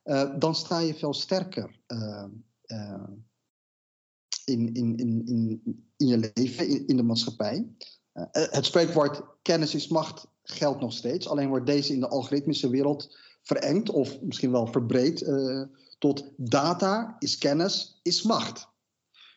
uh, 0.03 0.39
dan 0.39 0.55
sta 0.55 0.79
je 0.79 0.95
veel 0.95 1.13
sterker 1.13 1.79
uh, 1.87 2.25
uh, 2.65 3.03
in, 4.45 4.73
in, 4.73 4.97
in, 4.97 5.23
in, 5.97 6.07
je 6.07 6.31
leven, 6.33 6.67
in, 6.67 6.87
in 6.87 6.97
de 6.97 7.03
maatschappij. 7.03 7.67
het 8.31 8.65
spreekwoord 8.65 9.21
kennis 9.41 9.75
is 9.75 9.87
macht 9.87 10.27
geldt 10.43 10.81
nog 10.81 10.93
steeds, 10.93 11.27
alleen 11.27 11.49
wordt 11.49 11.65
deze 11.65 11.93
in 11.93 11.99
de 11.99 12.07
algoritmische 12.07 12.69
wereld 12.69 13.17
verengd 13.41 13.89
of 13.89 14.21
misschien 14.21 14.51
wel 14.51 14.67
verbreed 14.67 15.25
tot 15.99 16.31
data 16.37 17.15
is 17.19 17.37
kennis, 17.37 17.99
is 18.03 18.21
macht. 18.21 18.67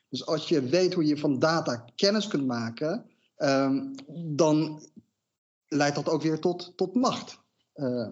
Dus 0.09 0.27
als 0.27 0.49
je 0.49 0.63
weet 0.63 0.95
hoe 0.95 1.05
je 1.05 1.17
van 1.17 1.39
data 1.39 1.85
kennis 1.97 2.27
kunt 2.27 2.47
maken, 2.47 3.12
um, 3.43 3.95
dan 4.37 4.83
leidt 5.69 5.97
dat 5.97 6.09
ook 6.09 6.23
weer 6.23 6.41
tot, 6.41 6.73
tot 6.77 6.95
macht. 6.95 7.41
Uh, 7.75 8.09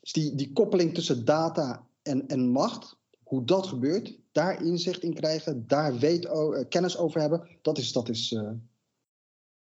dus 0.00 0.12
die, 0.12 0.34
die 0.34 0.52
koppeling 0.52 0.94
tussen 0.94 1.24
data 1.24 1.86
en, 2.02 2.26
en 2.28 2.48
macht, 2.48 2.96
hoe 3.22 3.44
dat 3.44 3.66
gebeurt, 3.66 4.18
daar 4.32 4.62
inzicht 4.64 5.02
in 5.02 5.14
krijgen, 5.14 5.66
daar 5.66 5.98
weet, 5.98 6.24
uh, 6.24 6.64
kennis 6.68 6.96
over 6.96 7.20
hebben, 7.20 7.48
dat 7.62 7.78
is, 7.78 7.92
dat 7.92 8.08
is 8.08 8.30
uh, 8.30 8.50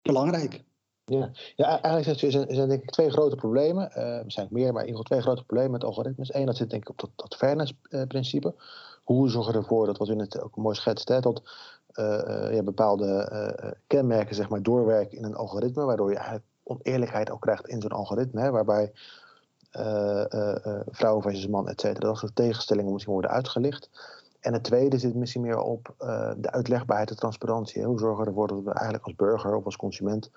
belangrijk. 0.02 0.64
Ja, 1.06 1.32
ja 1.56 1.82
eigenlijk 1.82 2.32
zijn 2.32 2.48
er 2.48 2.68
denk 2.68 2.84
ik 2.84 2.90
twee 2.90 3.10
grote 3.10 3.36
problemen. 3.36 3.92
Uh, 3.96 4.18
er 4.18 4.32
zijn 4.32 4.48
meer, 4.50 4.74
maar 4.74 4.82
in 4.82 4.88
ieder 4.88 5.02
geval 5.02 5.04
twee 5.04 5.22
grote 5.22 5.44
problemen 5.44 5.72
met 5.72 5.84
algoritmes. 5.84 6.34
Eén, 6.34 6.46
dat 6.46 6.58
zit 6.58 6.70
denk 6.70 6.82
ik 6.82 6.90
op 6.90 7.00
dat, 7.00 7.10
dat 7.16 7.36
fairness-principe. 7.36 8.56
Hoe 9.04 9.30
zorgen 9.30 9.54
we 9.54 9.60
ervoor, 9.60 9.86
dat 9.86 9.98
wat 9.98 10.10
u 10.10 10.16
net 10.16 10.42
ook 10.42 10.56
mooi 10.56 10.76
schetst, 10.76 11.08
hè, 11.08 11.20
dat 11.20 11.42
ja, 12.52 12.64
bepaalde 12.64 13.30
uh, 13.64 13.72
kenmerken 13.88 14.36
zeg 14.36 14.50
maar, 14.50 14.62
doorwerken 14.62 15.18
in 15.18 15.24
een 15.24 15.36
algoritme, 15.36 15.84
waardoor 15.84 16.10
je 16.10 16.16
eigenlijk 16.16 16.46
oneerlijkheid 16.64 17.32
ook 17.32 17.42
krijgt 17.42 17.68
in 17.68 17.82
zo'n 17.82 17.92
algoritme, 17.92 18.42
hè, 18.42 18.52
waarbij 18.52 18.92
vrouwen 20.90 21.22
versus 21.22 21.48
man, 21.48 21.68
et 21.68 21.82
cetera, 21.82 22.08
dat 22.08 22.18
soort 22.18 22.36
tegenstellingen 22.36 22.92
misschien 22.92 23.14
worden 23.14 23.32
uitgelicht. 23.32 23.90
En 24.40 24.54
het 24.54 24.64
tweede 24.64 24.98
zit 24.98 25.16
misschien 25.16 25.42
meer 25.42 25.62
op 25.62 25.94
de 26.38 26.52
uitlegbaarheid, 26.52 27.10
de 27.10 27.16
transparantie. 27.16 27.82
Hè. 27.82 27.88
Hoe 27.88 28.00
zorgen 28.00 28.24
we 28.24 28.30
ervoor 28.30 28.48
dat 28.48 28.64
we 28.64 28.72
eigenlijk 28.72 29.06
als 29.06 29.16
burger 29.16 29.56
of 29.56 29.66
als 29.66 29.76
consument 29.76 30.32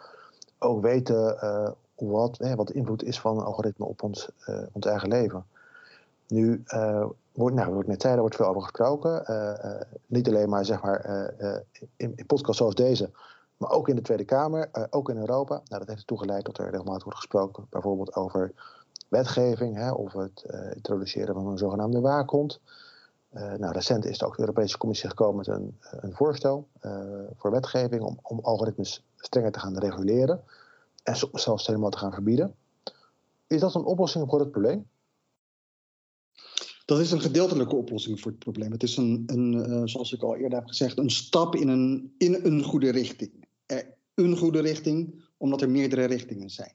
ook 0.59 0.83
weten 0.83 1.37
wat, 1.95 2.39
wat 2.57 2.67
de 2.67 2.75
invloed 2.75 3.03
is 3.03 3.21
van 3.21 3.39
een 3.39 3.45
algoritme 3.45 3.85
op 3.85 4.03
ons, 4.03 4.29
ons 4.73 4.87
eigen 4.87 5.09
leven. 5.09 5.45
Nu 6.33 6.63
uh, 6.67 7.07
wordt, 7.33 7.57
nou, 7.57 7.81
ik 7.81 7.87
net 7.87 8.03
zei, 8.03 8.21
wordt 8.21 8.37
veel 8.37 8.47
over 8.47 8.63
gesproken. 8.63 9.25
Uh, 9.27 9.53
uh, 9.65 9.81
niet 10.07 10.29
alleen 10.29 10.49
maar, 10.49 10.65
zeg 10.65 10.83
maar 10.83 11.31
in, 11.97 12.13
in 12.17 12.27
podcasts 12.27 12.59
zoals 12.59 12.75
deze, 12.75 13.11
maar 13.57 13.71
ook 13.71 13.89
in 13.89 13.97
de 13.97 14.03
Tweede 14.03 14.25
Kamer, 14.25 14.69
ook 14.91 15.09
in 15.09 15.17
Europa. 15.17 15.55
Nou, 15.55 15.79
dat 15.79 15.87
heeft 15.87 16.01
ertoe 16.01 16.19
geleid 16.19 16.45
dat 16.45 16.59
er 16.59 16.71
regelmatig 16.71 17.05
wordt 17.05 17.19
gesproken, 17.19 17.67
bijvoorbeeld 17.71 18.15
over 18.15 18.53
wetgeving 19.09 19.77
hè, 19.77 19.91
of 19.91 20.13
het 20.13 20.45
introduceren 20.75 21.35
van 21.35 21.47
een 21.47 21.59
zogenaamde 21.59 22.01
waakhond. 22.01 22.61
nou, 23.31 23.73
recent 23.73 24.05
is 24.05 24.23
ook 24.23 24.35
de 24.35 24.41
Europese 24.41 24.79
Commissie 24.79 25.09
gekomen 25.09 25.37
met 25.37 25.47
een, 25.47 25.79
een 25.91 26.15
voorstel 26.15 26.69
voor 27.37 27.51
wetgeving 27.51 28.03
om, 28.03 28.19
om 28.23 28.39
algoritmes 28.43 29.05
strenger 29.17 29.53
te 29.53 29.61
gaan 29.61 29.79
reguleren 29.79 30.43
en 31.03 31.17
zelfs 31.33 31.67
helemaal 31.67 31.91
te 31.91 31.99
gaan 31.99 32.13
verbieden. 32.13 32.55
Is 33.47 33.61
dat 33.61 33.75
een 33.75 33.85
oplossing 33.85 34.29
voor 34.29 34.41
het 34.41 34.51
probleem? 34.51 34.87
Dat 36.93 37.01
is 37.01 37.11
een 37.11 37.21
gedeeltelijke 37.21 37.77
oplossing 37.77 38.21
voor 38.21 38.31
het 38.31 38.41
probleem. 38.41 38.73
Het 38.73 38.83
is 38.83 38.97
een, 38.97 39.23
een 39.27 39.53
uh, 39.53 39.83
zoals 39.85 40.13
ik 40.13 40.23
al 40.23 40.37
eerder 40.37 40.59
heb 40.59 40.69
gezegd, 40.69 40.99
een 40.99 41.11
stap 41.11 41.55
in 41.55 41.69
een, 41.69 42.15
in 42.19 42.39
een 42.43 42.63
goede 42.63 42.91
richting. 42.91 43.31
een 44.15 44.37
goede 44.37 44.61
richting, 44.61 45.25
omdat 45.37 45.63
er 45.63 45.71
meerdere 45.71 46.05
richtingen 46.05 46.51
zijn. 46.51 46.73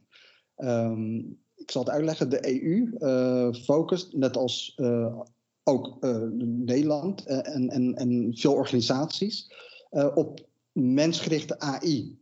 Um, 0.57 1.39
ik 1.55 1.71
zal 1.71 1.83
het 1.83 1.91
uitleggen. 1.91 2.29
De 2.29 2.61
EU 2.61 2.91
uh, 2.99 3.53
focust, 3.53 4.13
net 4.13 4.37
als 4.37 4.79
ook 5.63 5.97
Nederland 6.41 7.25
en, 7.25 7.69
en, 7.69 7.95
en 7.95 8.31
veel 8.35 8.53
organisaties, 8.53 9.51
op 10.15 10.47
mensgerichte 10.71 11.59
AI. 11.59 12.17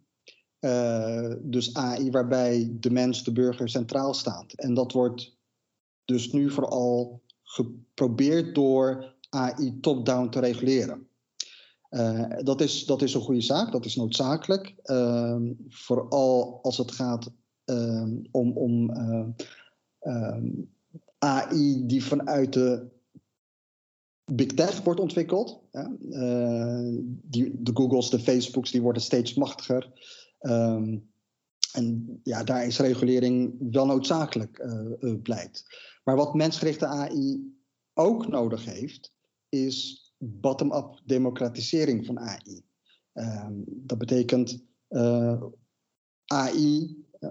dus 1.42 1.74
AI 1.74 2.12
waarbij 2.12 2.76
de 2.80 2.90
mens, 2.92 3.24
de 3.24 3.32
burger, 3.32 3.70
centraal 3.70 4.14
staat. 4.14 4.54
En 4.54 4.74
dat 4.74 4.92
wordt 4.92 5.38
dus 6.06 6.32
nu 6.32 6.50
vooral 6.50 7.24
geprobeerd 7.56 8.56
door 8.56 9.14
AI 9.30 9.80
top-down 9.80 10.30
te 10.30 10.40
reguleren. 10.40 11.08
Uh, 11.90 12.38
dat, 12.44 12.62
is, 12.62 12.86
dat 12.86 13.02
is 13.02 13.14
een 13.14 13.22
goede 13.22 13.42
zaak, 13.42 13.72
dat 13.72 13.86
is 13.86 13.96
noodzakelijk. 13.96 14.76
Uh, 14.84 15.42
vooral 15.68 16.60
als 16.62 16.78
het 16.78 16.92
gaat 16.92 17.32
uh, 17.66 18.08
om, 18.32 18.58
om 18.58 18.90
ehm, 20.00 20.50
AI 21.18 21.86
die 21.86 22.04
vanuit 22.04 22.54
de 22.54 22.88
big 24.32 24.48
tech 24.48 24.84
wordt 24.84 25.00
ontwikkeld. 25.00 25.62
die, 27.24 27.62
de 27.62 27.72
Googles, 27.74 28.10
de 28.10 28.20
Facebooks, 28.20 28.72
die 28.72 28.82
worden 28.82 29.02
steeds 29.02 29.34
machtiger. 29.34 29.92
Ehm, 30.40 30.98
en 31.74 32.20
ja, 32.24 32.44
daar 32.44 32.66
is 32.66 32.80
regulering 32.80 33.56
wel 33.72 33.86
noodzakelijk, 33.86 34.66
blijkt. 35.24 35.66
Maar 36.06 36.16
wat 36.16 36.34
mensgerichte 36.34 36.86
AI 36.86 37.54
ook 37.94 38.28
nodig 38.28 38.66
heeft, 38.66 39.14
is 39.50 40.06
bottom-up 40.18 41.02
democratisering 41.06 42.06
van 42.06 42.20
AI. 42.20 42.66
Ehm, 43.14 43.54
dat 43.66 43.98
betekent 43.98 44.64
uh, 44.90 45.44
AI, 46.26 47.04
uh, 47.20 47.30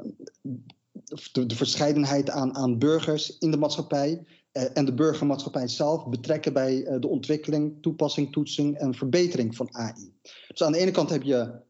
de, 1.33 1.47
de, 1.47 1.57
verscheidenheid 1.57 2.31
aan, 2.31 2.54
aan 2.54 2.78
burgers 2.78 3.38
in 3.38 3.50
de 3.50 3.57
maatschappij 3.57 4.26
uh, 4.52 4.76
en 4.76 4.85
de 4.85 4.95
burgermaatschappij 4.95 5.69
zelf 5.69 6.09
betrekken 6.09 6.52
bij 6.52 6.85
eh, 6.85 7.00
de 7.00 7.09
ontwikkeling, 7.09 7.83
toepassing, 7.83 8.33
toetsing 8.33 8.76
en 8.76 8.95
verbetering 8.95 9.57
van 9.57 9.75
AI. 9.75 10.14
Dus 10.49 10.62
aan 10.62 10.73
de 10.73 10.78
ene 10.78 10.90
kant 10.90 11.11
heb 11.11 11.23
je 11.23 11.61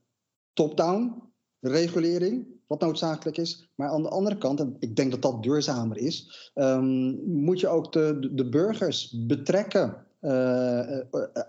top-down 0.52 1.22
regulering, 1.60 2.53
wat 2.66 2.80
noodzakelijk 2.80 3.36
is. 3.36 3.70
Maar 3.74 3.88
aan 3.88 4.02
de 4.02 4.08
andere 4.08 4.38
kant, 4.38 4.60
en 4.60 4.76
ik 4.78 4.96
denk 4.96 5.10
dat 5.10 5.22
dat 5.22 5.42
duurzamer 5.42 5.96
is, 5.96 6.50
um, 6.54 7.24
moet 7.24 7.60
je 7.60 7.68
ook 7.68 7.92
de, 7.92 8.30
de 8.32 8.48
burgers 8.48 9.24
betrekken, 9.26 10.06
uh, 10.20 11.00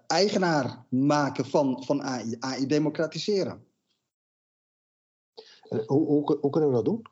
eigenaar 0.07 0.86
maken 0.89 1.45
van, 1.45 1.84
van 1.84 2.01
AI, 2.01 2.36
AI 2.39 2.65
democratiseren. 2.65 3.65
Hoe, 5.67 5.86
hoe, 5.86 6.38
hoe, 6.41 6.50
kunnen 6.51 6.69
we 6.69 6.75
dat 6.75 6.86
doen? 6.86 7.05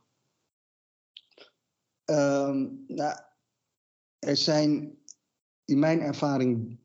Um, 2.05 2.83
nou, 2.88 3.19
er 4.19 4.38
zijn 4.38 4.98
in 5.65 5.79
mijn 5.79 6.00
ervaring 6.00 6.79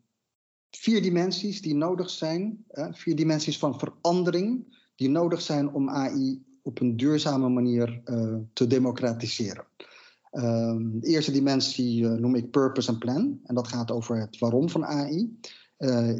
vier 0.70 1.02
dimensies 1.02 1.62
die 1.62 1.74
nodig 1.74 2.10
zijn, 2.10 2.64
vier 2.90 3.16
dimensies 3.16 3.58
van 3.58 3.78
verandering 3.78 4.76
die 4.94 5.08
nodig 5.08 5.40
zijn 5.40 5.72
om 5.72 5.90
AI 5.90 6.46
op 6.68 6.80
een 6.80 6.96
duurzame 6.96 7.48
manier 7.48 8.00
uh, 8.04 8.36
te 8.52 8.66
democratiseren. 8.66 9.64
Um, 10.32 11.00
de 11.00 11.06
eerste 11.06 11.32
dimensie 11.32 12.02
uh, 12.02 12.12
noem 12.12 12.34
ik 12.34 12.50
purpose 12.50 12.90
en 12.90 12.98
plan. 12.98 13.40
En 13.44 13.54
dat 13.54 13.68
gaat 13.68 13.90
over 13.90 14.20
het 14.20 14.38
waarom 14.38 14.68
van 14.68 14.84
AI. 14.84 15.38
Eh, 15.76 16.14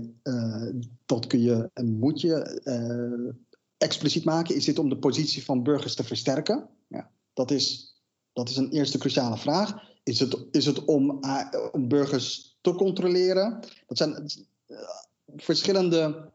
dat 1.07 1.27
kun 1.27 1.41
je 1.43 1.71
en 1.75 1.99
moet 1.99 2.21
je 2.21 2.61
expliciet 3.79 4.25
maken. 4.25 4.55
Is 4.55 4.65
dit 4.65 4.79
om 4.79 4.89
de 4.89 4.99
positie 4.99 5.45
van 5.45 5.63
burgers 5.63 5.95
te 5.95 6.05
versterken? 6.05 6.69
Ja, 6.87 7.11
dat, 7.33 7.51
is, 7.51 7.97
dat 8.33 8.49
is 8.49 8.57
een 8.57 8.71
eerste 8.71 8.99
cruciale 8.99 9.37
vraag. 9.37 9.75
Is 10.03 10.21
het, 10.21 10.47
is 10.51 10.67
het 10.67 10.85
om, 10.85 11.21
om 11.73 11.89
burgers 11.89 12.59
te 12.61 12.73
controleren? 12.75 13.61
Dat 13.87 13.97
zijn 13.97 14.27
verschillende 15.37 16.33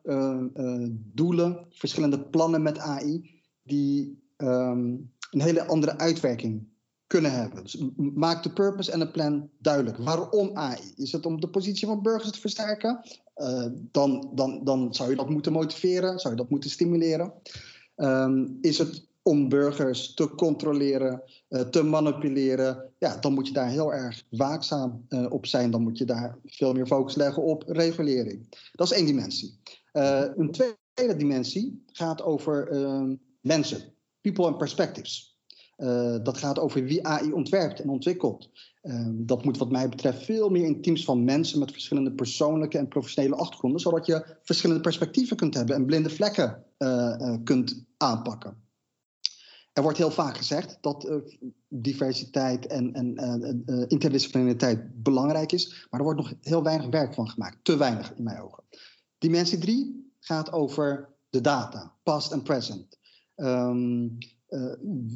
doelen, 1.13 1.65
verschillende 1.70 2.20
plannen 2.20 2.62
met 2.62 2.77
AI 2.77 3.33
die 3.63 4.24
um, 4.38 5.12
een 5.32 5.41
hele 5.41 5.65
andere 5.65 5.98
uitwerking 5.98 6.67
kunnen 7.08 7.32
hebben. 7.32 7.63
Dus 7.63 7.84
maak 7.96 8.43
de 8.43 8.53
purpose 8.53 8.91
en 8.91 9.00
het 9.00 9.12
plan 9.12 9.50
duidelijk. 9.60 9.98
Waarom 9.98 10.58
AI? 10.58 10.79
Is 10.96 11.12
het 11.12 11.25
om 11.25 11.41
de 11.41 11.50
positie 11.50 11.88
van 11.88 12.01
burgers 12.01 12.32
te 12.32 12.39
versterken? 12.39 13.00
Uh, 13.36 13.65
dan, 13.91 14.32
dan, 14.36 14.63
dan 14.63 14.93
zou 14.93 15.10
je 15.10 15.15
dat 15.15 15.29
moeten 15.29 15.51
motiveren, 15.51 16.20
zou 16.20 16.34
je 16.34 16.39
dat 16.39 16.50
moeten 16.50 16.70
stimuleren. 16.70 17.34
Um, 17.96 18.58
is 18.62 18.77
het 18.77 19.08
om 19.22 19.50
burgers 19.50 20.13
te 20.13 20.29
controleren, 20.29 21.24
uh, 21.50 21.62
te 21.62 21.84
manipuleren, 21.84 22.89
ja, 22.98 23.17
dan 23.17 23.34
moet 23.34 23.48
je 23.48 23.53
daar 23.53 23.70
heel 23.70 23.93
erg 23.93 24.24
waakzaam 24.29 25.05
uh, 25.10 25.32
op 25.32 25.46
zijn. 25.46 25.72
Dan 25.72 25.84
moet 25.84 25.98
je 25.98 26.05
daar 26.05 26.38
veel 26.46 26.74
meer 26.74 26.88
focus 26.88 27.15
leggen 27.15 27.43
op 27.43 27.63
regulering. 27.67 28.48
Dat 28.72 28.91
is 28.91 28.98
één 28.98 29.05
dimensie. 29.05 29.60
Een 29.91 30.51
tweede 30.51 31.15
dimensie 31.15 31.84
gaat 31.86 32.22
over 32.24 32.67
ehm, 32.67 33.15
mensen, 33.44 33.94
people 34.22 34.46
and 34.46 34.58
perspectives. 34.58 35.32
dat 36.24 36.38
gaat 36.38 36.60
over 36.60 36.84
wie 36.84 37.08
AI 37.08 37.32
ontwerpt 37.32 37.80
en 37.80 37.90
ontwikkelt. 37.90 38.50
Ehm, 38.82 39.26
dat 39.26 39.44
moet 39.44 39.58
wat 39.58 39.72
mij 39.72 39.90
betreft 39.90 40.24
veel 40.24 40.50
meer 40.50 40.66
in 40.66 40.82
teams 40.82 41.04
van 41.04 41.24
mensen 41.24 41.60
met 41.60 41.72
verschillende 41.72 42.12
persoonlijke 42.12 42.78
en 42.78 42.88
professionele 42.88 43.36
achtergronden, 43.36 43.80
zodat 43.80 44.06
je 44.06 44.38
verschillende 44.44 44.82
perspectieven 44.82 45.38
kunt 45.38 45.54
hebben 45.54 45.76
en 45.76 45.86
blinde 45.86 46.10
vlekken 46.10 46.64
kunt 47.44 47.86
aanpakken. 47.98 48.64
Er 49.74 49.82
wordt 49.84 49.98
heel 49.98 50.12
vaak 50.12 50.38
gezegd 50.38 50.78
dat 50.82 51.22
diversiteit 51.68 52.68
en, 52.68 52.94
en 52.94 53.64
interdisciplinariteit 53.88 55.04
belangrijk 55.04 55.52
is, 55.52 55.88
maar 55.90 56.00
er 56.00 56.06
wordt 56.06 56.20
nog 56.20 56.34
heel 56.42 56.64
weinig 56.64 56.88
werk 56.88 57.14
van 57.14 57.30
gemaakt. 57.30 57.58
Te 57.64 57.78
weinig 57.78 58.14
in 58.16 58.24
mijn 58.24 58.42
ogen. 58.42 58.64
Dimensie 59.18 59.58
3 59.58 60.12
gaat 60.20 60.52
over 60.52 61.10
de 61.30 61.42
data, 61.42 61.96
past 62.04 62.32
en 62.32 62.42
present. 62.42 62.98
Um, 63.44 64.18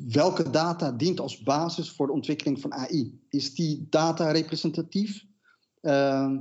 welke 0.08 0.50
data 0.50 0.92
dient 0.92 1.20
als 1.20 1.44
basis 1.44 1.92
voor 1.92 2.08
de 2.08 2.14
ontwikkeling 2.14 2.62
van 2.62 2.74
AI? 2.74 3.20
Is 3.30 3.54
die 3.54 3.88
data 3.90 4.32
representatief? 4.32 5.26
Uh, 5.82 6.32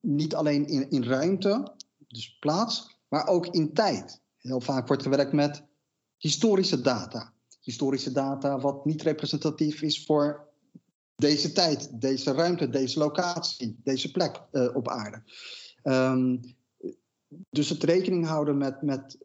niet 0.00 0.34
alleen 0.34 0.66
in, 0.66 0.90
in 0.90 1.02
ruimte, 1.02 1.74
dus 2.08 2.38
plaats, 2.38 2.98
maar 3.08 3.26
ook 3.26 3.46
in 3.46 3.72
tijd. 3.72 4.20
Heel 4.38 4.60
vaak 4.60 4.86
wordt 4.86 5.02
gewerkt 5.02 5.32
met 5.32 5.64
historische 6.16 6.80
data. 6.80 7.32
Historische 7.60 8.12
data 8.12 8.60
wat 8.60 8.84
niet 8.84 9.02
representatief 9.02 9.82
is 9.82 10.04
voor 10.04 10.48
deze 11.16 11.52
tijd, 11.52 12.00
deze 12.00 12.32
ruimte, 12.32 12.68
deze 12.68 12.98
locatie, 12.98 13.80
deze 13.84 14.10
plek 14.10 14.42
uh, 14.52 14.76
op 14.76 14.88
aarde. 14.88 15.22
Um, 15.82 16.40
dus 17.50 17.68
het 17.68 17.82
rekening 17.82 18.26
houden 18.26 18.58
met, 18.58 18.82
met 18.82 19.18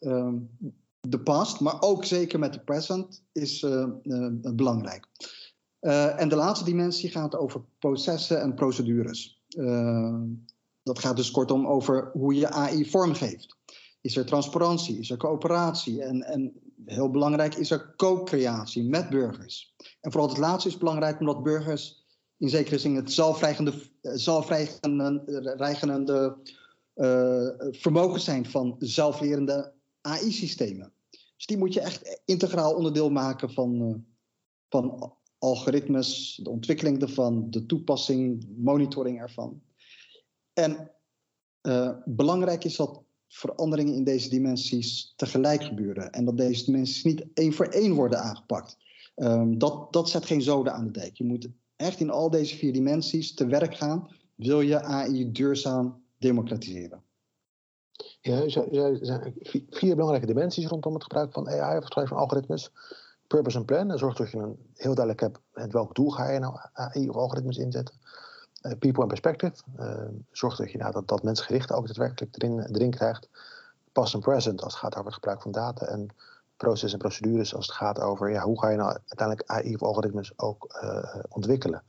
de 1.10 1.20
past, 1.20 1.60
maar 1.60 1.82
ook 1.82 2.06
zeker 2.06 2.40
met 2.40 2.54
de 2.54 2.60
present, 2.60 3.24
is 3.32 3.62
uh, 3.62 3.88
uh, 4.04 4.28
belangrijk. 4.54 5.08
en 6.18 6.30
de 6.30 6.36
laatste 6.36 6.66
dimensie 6.66 7.10
gaat 7.10 7.36
over 7.36 7.62
processen 7.80 8.42
en 8.42 8.54
procedures. 8.54 9.42
dat 10.84 11.00
gaat 11.00 11.16
dus 11.16 11.32
kortom 11.32 11.68
over 11.68 12.10
hoe 12.14 12.34
je 12.34 12.50
AI 12.50 12.90
vormgeeft. 12.90 13.56
Is 14.02 14.18
er 14.18 14.26
transparantie? 14.26 15.00
Is 15.00 15.10
er 15.10 15.18
coöperatie? 15.18 16.04
En, 16.04 16.24
en 16.24 16.54
heel 16.86 17.12
belangrijk 17.12 17.56
is 17.56 17.72
er 17.72 17.94
co-creatie 17.96 18.84
met 18.84 19.10
burgers. 19.10 19.76
En 20.02 20.12
vooral 20.12 20.30
het 20.30 20.38
laatste 20.38 20.70
is 20.70 20.78
belangrijk 20.78 21.20
omdat 21.20 21.44
burgers 21.44 22.06
in 22.38 22.50
zekere 22.50 22.78
zin 22.78 22.96
het 22.96 23.12
zelfreigenende 24.02 26.38
uh, 26.96 27.48
vermogen 27.72 28.20
zijn 28.20 28.46
van 28.46 28.76
zelflerende 28.80 29.72
AI-systemen. 30.02 30.92
Dus 31.38 31.46
die 31.46 31.58
moet 31.58 31.74
je 31.74 31.82
echt 31.82 32.22
integraal 32.26 32.76
onderdeel 32.76 33.10
maken 33.10 33.52
van, 33.52 33.82
uh, 33.82 33.96
van 34.70 35.14
algoritmes, 35.38 36.40
de 36.44 36.50
ontwikkeling 36.50 37.02
ervan, 37.02 37.50
de 37.50 37.66
toepassing, 37.66 38.48
monitoring 38.58 39.20
ervan. 39.20 39.62
En 40.54 40.92
uh, 41.62 41.92
belangrijk 42.06 42.64
is 42.64 42.76
dat 42.76 43.02
veranderingen 43.28 43.94
in 43.94 44.04
deze 44.04 44.30
dimensies 44.30 45.14
tegelijk 45.16 45.64
gebeuren. 45.64 46.12
En 46.12 46.26
dat 46.26 46.38
deze 46.38 46.66
dimensies 46.66 47.04
niet 47.04 47.26
één 47.34 47.54
voor 47.54 47.66
één 47.66 47.94
worden 47.94 48.20
aangepakt. 48.20 48.78
Um, 49.16 49.58
dat, 49.58 49.94
dat 49.94 50.10
zet 50.10 50.26
geen 50.26 50.42
zoden 50.42 50.74
aan 50.74 50.86
de 50.86 50.92
dijk. 50.92 51.18
Je 51.18 51.24
moet 51.24 51.48
echt 51.76 52.00
in 52.00 52.10
al 52.10 52.30
deze 52.30 52.56
vier 52.56 52.74
dimensies 52.74 53.34
te 53.34 53.46
werk 53.46 53.76
gaan. 53.76 54.10
Wil 54.36 54.62
je 54.62 54.82
AI 54.82 55.32
duurzaam 55.32 56.04
democratiseren? 56.18 57.04
Ja, 58.22 58.42
er 58.42 58.98
zijn 59.02 59.34
vier 59.70 59.96
belangrijke 59.96 60.26
dimensies 60.26 60.68
rondom 60.68 60.94
het 60.94 61.04
gebruik 61.04 61.32
van 61.32 61.50
AI 61.50 61.78
of 61.78 61.84
het 61.84 61.86
gebruik 61.86 62.08
van 62.08 62.18
algoritmes. 62.18 62.72
Purpose 63.28 63.58
en 63.58 63.66
plan, 63.66 63.88
dat 63.88 64.00
zorgt 64.00 64.18
dat 64.18 64.32
je 64.32 64.38
een 64.38 64.58
heel 64.74 64.96
duidelijk 64.96 65.20
hebt 65.20 65.40
met 65.54 65.74
welk 65.74 65.96
doel 65.96 66.10
ga 66.10 66.30
je 66.30 66.40
nou 66.40 66.58
AI 66.74 67.10
of 67.10 67.16
algoritmes 67.16 67.58
inzetten. 67.58 67.96
Uh, 68.62 68.72
people 68.80 69.02
and 69.02 69.08
perspective, 69.08 69.64
uh, 69.80 70.02
zorgt 70.32 70.58
dat 70.58 70.72
je 70.72 70.78
nou, 70.78 70.92
dat, 70.92 71.08
dat 71.08 71.24
mensgericht 71.24 71.72
ook 71.72 71.86
daadwerkelijk 71.88 72.36
erin, 72.36 72.60
erin 72.60 72.92
krijgt. 72.92 73.30
Past 73.92 74.14
and 74.14 74.24
present 74.24 74.64
als 74.64 74.74
het 74.74 74.82
gaat 74.82 74.94
over 74.94 75.06
het 75.06 75.14
gebruik 75.14 75.42
van 75.42 75.52
data 75.52 75.86
en 75.86 76.08
proces 76.58 76.94
en 76.94 77.00
procedures 77.00 77.56
als 77.56 77.68
het 77.68 77.76
gaat 77.76 78.00
over 78.00 78.32
ja, 78.32 78.42
hoe 78.42 78.60
ga 78.60 78.70
je 78.70 78.78
nou 78.78 78.90
uiteindelijk 78.90 79.50
AI 79.50 79.74
of 79.76 79.84
algoritmes 79.84 80.40
ook 80.40 80.80
uh, 80.84 81.24
ontwikkelen. 81.30 81.84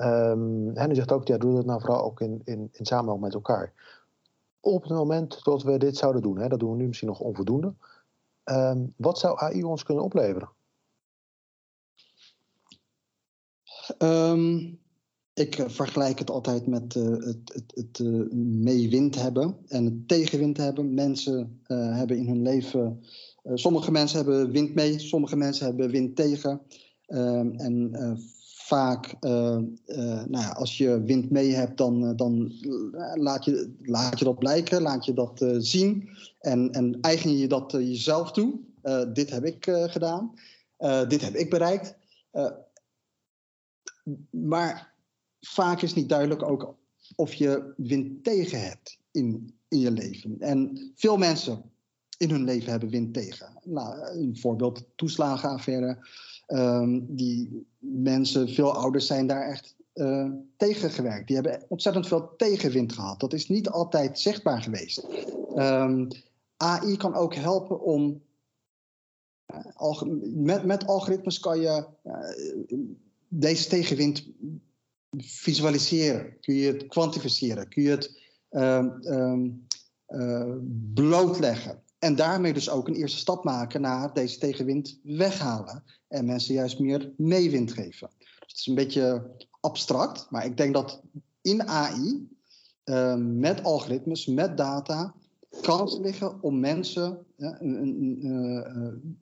Um, 0.00 0.76
en 0.76 0.90
u 0.90 0.94
zegt 0.94 1.12
ook, 1.12 1.26
ja, 1.26 1.38
doe 1.38 1.54
dat 1.54 1.64
nou 1.64 1.80
vooral 1.80 2.04
ook 2.04 2.20
in, 2.20 2.40
in, 2.44 2.68
in 2.72 2.86
samenhang 2.86 3.20
met 3.20 3.34
elkaar. 3.34 3.72
Op 4.60 4.82
het 4.82 4.92
moment 4.92 5.44
dat 5.44 5.62
we 5.62 5.78
dit 5.78 5.96
zouden 5.96 6.22
doen, 6.22 6.38
hè, 6.38 6.48
dat 6.48 6.60
doen 6.60 6.70
we 6.70 6.76
nu 6.76 6.86
misschien 6.86 7.08
nog 7.08 7.20
onvoldoende. 7.20 7.74
Um, 8.44 8.94
wat 8.96 9.18
zou 9.18 9.38
AI 9.38 9.64
ons 9.64 9.82
kunnen 9.82 10.04
opleveren? 10.04 10.48
Um, 13.98 14.78
ik 15.34 15.58
uh, 15.58 15.68
vergelijk 15.68 16.18
het 16.18 16.30
altijd 16.30 16.66
met 16.66 16.94
uh, 16.94 17.04
het, 17.04 17.52
het, 17.54 17.72
het 17.74 17.98
uh, 17.98 18.30
meewind 18.32 19.14
hebben 19.14 19.56
en 19.68 19.84
het 19.84 20.08
tegenwind 20.08 20.56
hebben. 20.56 20.94
Mensen 20.94 21.60
hebben 21.66 22.16
in 22.16 22.28
hun 22.28 22.42
leven, 22.42 23.04
sommige 23.54 23.90
mensen 23.90 24.16
hebben 24.16 24.50
wind 24.50 24.74
mee, 24.74 24.98
sommige 24.98 25.36
mensen 25.36 25.66
hebben 25.66 25.90
wind 25.90 26.16
tegen. 26.16 26.60
Ehm, 27.06 27.50
en 27.54 27.92
vaak, 28.70 29.16
nou 29.20 30.30
ja, 30.30 30.48
als 30.48 30.78
je 30.78 31.02
wind 31.02 31.30
mee 31.30 31.52
hebt, 31.52 31.76
dan, 31.76 32.16
dan 32.16 32.52
laat, 33.14 33.44
je, 33.44 33.74
laat 33.82 34.18
je 34.18 34.24
dat 34.24 34.38
blijken, 34.38 34.82
laat 34.82 35.04
je 35.04 35.12
dat 35.12 35.44
zien 35.58 36.08
en, 36.40 36.70
en 36.70 36.98
eigen 37.00 37.36
je 37.36 37.46
dat 37.46 37.72
jezelf 37.72 38.32
toe. 38.32 38.60
dit 39.12 39.30
heb 39.30 39.44
ik 39.44 39.64
gedaan, 39.70 40.34
dit 41.08 41.20
heb 41.20 41.34
ik 41.34 41.50
bereikt. 41.50 41.96
maar 44.30 44.94
vaak 45.40 45.82
is 45.82 45.94
niet 45.94 46.08
duidelijk 46.08 46.42
ook 46.42 46.74
of 47.16 47.34
je 47.34 47.72
wind 47.76 48.24
tegen 48.24 48.60
hebt 48.62 48.98
in, 49.10 49.54
in 49.68 49.78
je 49.78 49.90
leven. 49.90 50.36
En 50.40 50.92
veel 50.94 51.16
mensen 51.16 51.62
in 52.16 52.30
hun 52.30 52.44
leven 52.44 52.70
hebben 52.70 52.88
wind 52.88 53.14
tegen. 53.14 53.58
Nou, 53.64 54.18
een 54.18 54.36
voorbeeld, 54.38 54.84
toeslagenaffaire. 54.96 55.98
Um, 56.52 57.06
die 57.08 57.66
mensen, 57.78 58.48
veel 58.48 58.74
ouders 58.74 59.06
zijn 59.06 59.26
daar 59.26 59.48
echt 59.48 59.76
uh, 59.94 60.30
tegen 60.56 60.90
gewerkt. 60.90 61.26
Die 61.26 61.36
hebben 61.36 61.64
ontzettend 61.68 62.06
veel 62.06 62.36
tegenwind 62.36 62.92
gehad. 62.92 63.20
Dat 63.20 63.32
is 63.32 63.48
niet 63.48 63.68
altijd 63.68 64.18
zichtbaar 64.18 64.62
geweest. 64.62 65.06
Ehm, 65.54 66.06
AI 66.56 66.96
kan 66.96 67.14
ook 67.14 67.34
helpen 67.34 67.80
om. 67.80 68.22
Uh, 69.80 70.02
met, 70.34 70.64
met 70.64 70.86
algoritmes 70.86 71.40
kan 71.40 71.60
je 71.60 71.86
uh, 72.04 72.14
deze 73.28 73.68
tegenwind 73.68 74.26
visualiseren? 75.16 76.40
Kun 76.40 76.54
je 76.54 76.72
het 76.72 76.86
kwantificeren? 76.86 77.68
Kun 77.68 77.82
je 77.82 77.90
het 77.90 78.20
uh, 78.50 78.84
blootleggen? 80.94 81.82
En 82.00 82.16
daarmee 82.16 82.52
dus 82.52 82.70
ook 82.70 82.88
een 82.88 82.94
eerste 82.94 83.18
stap 83.18 83.44
maken 83.44 83.80
naar 83.80 84.12
deze 84.12 84.38
tegenwind 84.38 84.98
weghalen. 85.02 85.84
En 86.08 86.24
mensen 86.26 86.54
juist 86.54 86.78
meer 86.78 87.12
meewind 87.16 87.72
geven. 87.72 88.10
Dus 88.18 88.28
het 88.46 88.56
is 88.56 88.66
een 88.66 88.74
beetje 88.74 89.30
abstract, 89.60 90.26
maar 90.30 90.44
ik 90.44 90.56
denk 90.56 90.74
dat 90.74 91.02
in 91.42 91.68
AI, 91.68 92.28
ehm, 92.84 93.38
met 93.38 93.64
algoritmes, 93.64 94.26
met 94.26 94.56
data, 94.56 95.14
kansen 95.60 96.00
liggen 96.00 96.42
om 96.42 96.60
mensen 96.60 97.26
een, 97.36 99.18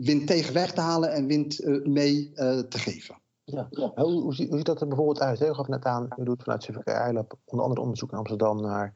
wind 0.00 0.26
tegen 0.26 0.54
weg 0.54 0.72
te 0.72 0.80
halen 0.80 1.12
en 1.12 1.26
wind 1.26 1.64
mee 1.86 2.32
te 2.68 2.78
geven. 2.78 3.16
Ja. 3.44 3.68
Hoe, 3.70 4.22
hoe, 4.22 4.34
ziet, 4.34 4.64
dat 4.64 4.80
er 4.80 4.88
bijvoorbeeld 4.88 5.20
uit? 5.20 5.40
U 5.40 5.54
gaf 5.54 5.68
net 5.68 5.84
aan, 5.84 6.08
u 6.16 6.24
doet 6.24 6.42
vanuit 6.42 6.64
CVK 6.64 6.86
Eilab 6.86 7.34
onder 7.44 7.64
andere 7.64 7.82
onderzoek 7.82 8.12
in 8.12 8.18
Amsterdam 8.18 8.60
naar 8.60 8.94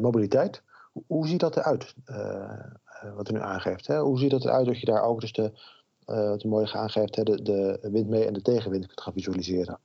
mobiliteit. 0.00 0.62
Hoe, 1.06 1.26
ziet 1.26 1.40
dat 1.40 1.56
eruit, 1.56 1.94
uh, 2.06 3.14
wat 3.16 3.30
u 3.30 3.32
nu 3.32 3.40
aangeeft? 3.40 3.86
Hè? 3.86 4.00
Hoe 4.00 4.18
ziet 4.18 4.30
dat 4.30 4.44
eruit 4.44 4.66
dat 4.66 4.80
je 4.80 4.86
daar 4.86 5.02
ook 5.02 5.20
dus 5.20 5.32
de, 5.32 5.52
wat 6.04 6.44
u 6.44 6.48
mooi 6.48 6.68
aangeeft, 6.72 7.16
hè, 7.16 7.22
de, 7.22 7.42
de 7.42 7.88
wind 7.92 8.08
mee 8.08 8.24
en 8.24 8.32
de 8.32 8.42
tegenwind 8.42 8.86
kunt 8.86 9.00
gaan 9.00 9.12
visualiseren? 9.12 9.78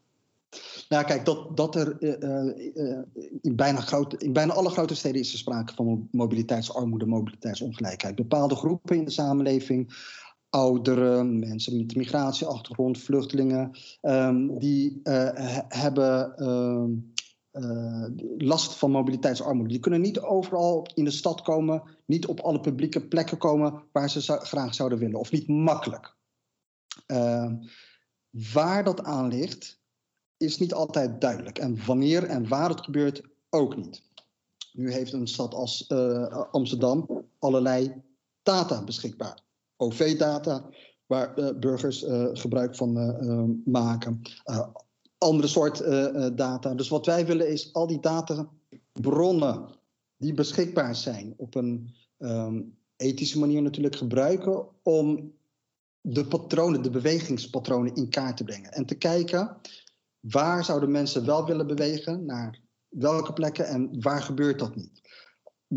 Nou, 0.89 1.05
kijk, 1.05 1.25
dat, 1.25 1.57
dat 1.57 1.75
er 1.75 2.01
in, 3.41 3.55
bijna 3.55 3.79
grote, 3.79 4.17
in 4.17 4.33
bijna 4.33 4.53
alle 4.53 4.69
grote 4.69 4.95
steden 4.95 5.21
is 5.21 5.31
er 5.31 5.37
sprake 5.37 5.73
van 5.73 6.07
mobiliteitsarmoede, 6.11 7.05
mobiliteitsongelijkheid. 7.05 8.15
Bepaalde 8.15 8.55
groepen 8.55 8.97
in 8.97 9.05
de 9.05 9.11
samenleving 9.11 9.93
ouderen, 10.49 11.39
mensen 11.39 11.77
met 11.77 11.95
migratieachtergrond, 11.95 12.97
vluchtelingen, 12.97 13.71
um, 14.01 14.59
die 14.59 15.01
hebben 15.67 16.33
uh, 17.53 18.05
last 18.37 18.75
van 18.75 18.91
mobiliteitsarmoede. 18.91 19.69
Die 19.69 19.79
kunnen 19.79 20.01
niet 20.01 20.19
overal 20.19 20.87
in 20.93 21.03
de 21.03 21.11
stad 21.11 21.41
komen, 21.41 21.83
niet 22.05 22.25
op 22.25 22.39
alle 22.39 22.59
publieke 22.59 23.07
plekken 23.07 23.37
komen 23.37 23.83
waar 23.91 24.09
ze 24.09 24.21
graag 24.21 24.73
zouden 24.73 24.97
willen, 24.97 25.19
of 25.19 25.31
niet 25.31 25.47
makkelijk. 25.47 26.15
waar 28.53 28.83
dat 28.83 29.03
aan 29.03 29.27
ligt, 29.27 29.81
is 30.37 30.57
niet 30.57 30.73
altijd 30.73 31.21
duidelijk. 31.21 31.57
En 31.57 31.85
wanneer 31.85 32.23
en 32.23 32.47
waar 32.47 32.69
het 32.69 32.81
gebeurt, 32.81 33.21
ook 33.49 33.75
niet. 33.75 34.03
Nu 34.71 34.91
heeft 34.91 35.13
een 35.13 35.27
stad 35.27 35.53
als 35.53 35.89
Amsterdam 36.51 37.25
allerlei 37.39 38.01
data 38.43 38.83
beschikbaar. 38.83 39.41
OV-data, 39.77 40.69
waar 41.05 41.39
uh, 41.39 41.59
burgers 41.59 42.05
gebruik 42.33 42.75
van 42.75 42.93
maken. 43.65 44.21
Andere 45.23 45.47
soort 45.47 45.77
data. 46.37 46.73
Dus 46.73 46.89
wat 46.89 47.05
wij 47.05 47.25
willen 47.25 47.49
is 47.49 47.73
al 47.73 47.87
die 47.87 47.99
databronnen 47.99 49.69
die 50.17 50.33
beschikbaar 50.33 50.95
zijn 50.95 51.33
op 51.37 51.55
een 51.55 51.95
um, 52.17 52.77
ethische 52.95 53.39
manier 53.39 53.61
natuurlijk 53.61 53.95
gebruiken 53.95 54.67
om 54.83 55.33
de 56.01 56.25
patronen, 56.25 56.81
de 56.81 56.89
bewegingspatronen 56.89 57.95
in 57.95 58.09
kaart 58.09 58.37
te 58.37 58.43
brengen. 58.43 58.71
En 58.71 58.85
te 58.85 58.95
kijken 58.95 59.57
waar 60.19 60.65
zouden 60.65 60.91
mensen 60.91 61.25
wel 61.25 61.45
willen 61.45 61.67
bewegen, 61.67 62.25
naar 62.25 62.59
welke 62.89 63.33
plekken 63.33 63.67
en 63.67 64.01
waar 64.01 64.21
gebeurt 64.21 64.59
dat 64.59 64.75
niet 64.75 65.01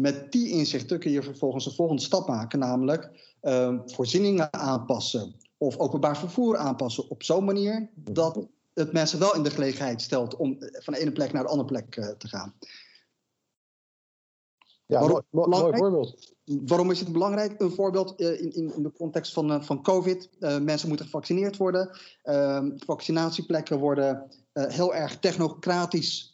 met 0.01 0.33
die 0.33 0.51
inzichten 0.51 0.99
kun 0.99 1.11
je 1.11 1.23
vervolgens 1.23 1.67
een 1.67 1.73
volgende 1.73 2.03
stap 2.03 2.29
maken, 2.29 2.59
namelijk 2.59 3.35
uh, 3.43 3.79
voorzieningen 3.87 4.53
aanpassen 4.53 5.35
of 5.57 5.77
openbaar 5.77 6.19
vervoer 6.19 6.57
aanpassen 6.57 7.11
op 7.11 7.23
zo'n 7.23 7.45
manier 7.45 7.91
dat 7.95 8.47
het 8.79 8.93
mensen 8.93 9.19
wel 9.19 9.35
in 9.35 9.43
de 9.43 9.51
gelegenheid 9.51 10.03
stelt 10.03 10.37
om 10.37 10.57
van 10.59 10.95
de 10.95 11.01
ene 11.01 11.13
plek 11.13 11.33
naar 11.33 11.43
de 11.43 11.49
andere 11.49 11.69
plek 11.69 11.97
uh, 11.97 12.09
te 12.09 12.29
gaan. 12.29 12.55
Ja, 14.87 15.01
waarom, 15.01 15.23
mooi, 15.31 15.49
mooi 15.49 15.77
voorbeeld. 15.77 16.35
Waarom 16.45 16.91
is 16.91 17.01
het 17.01 17.13
belangrijk? 17.13 17.61
Een 17.61 17.71
voorbeeld 17.71 18.21
uh, 18.21 18.41
in, 18.41 18.55
in, 18.55 18.75
in, 18.75 18.83
de 18.83 18.93
context 18.93 19.33
van, 19.33 19.53
uh, 19.53 19.63
van 19.63 19.83
COVID. 19.83 20.31
mensen 20.63 20.89
moeten 20.89 21.07
gevaccineerd 21.07 21.57
worden. 21.57 21.99
Ehm, 22.23 22.71
vaccinatieplekken 22.77 23.79
worden 23.79 24.31
heel 24.53 24.95
erg 24.95 25.19
technocratisch 25.19 26.31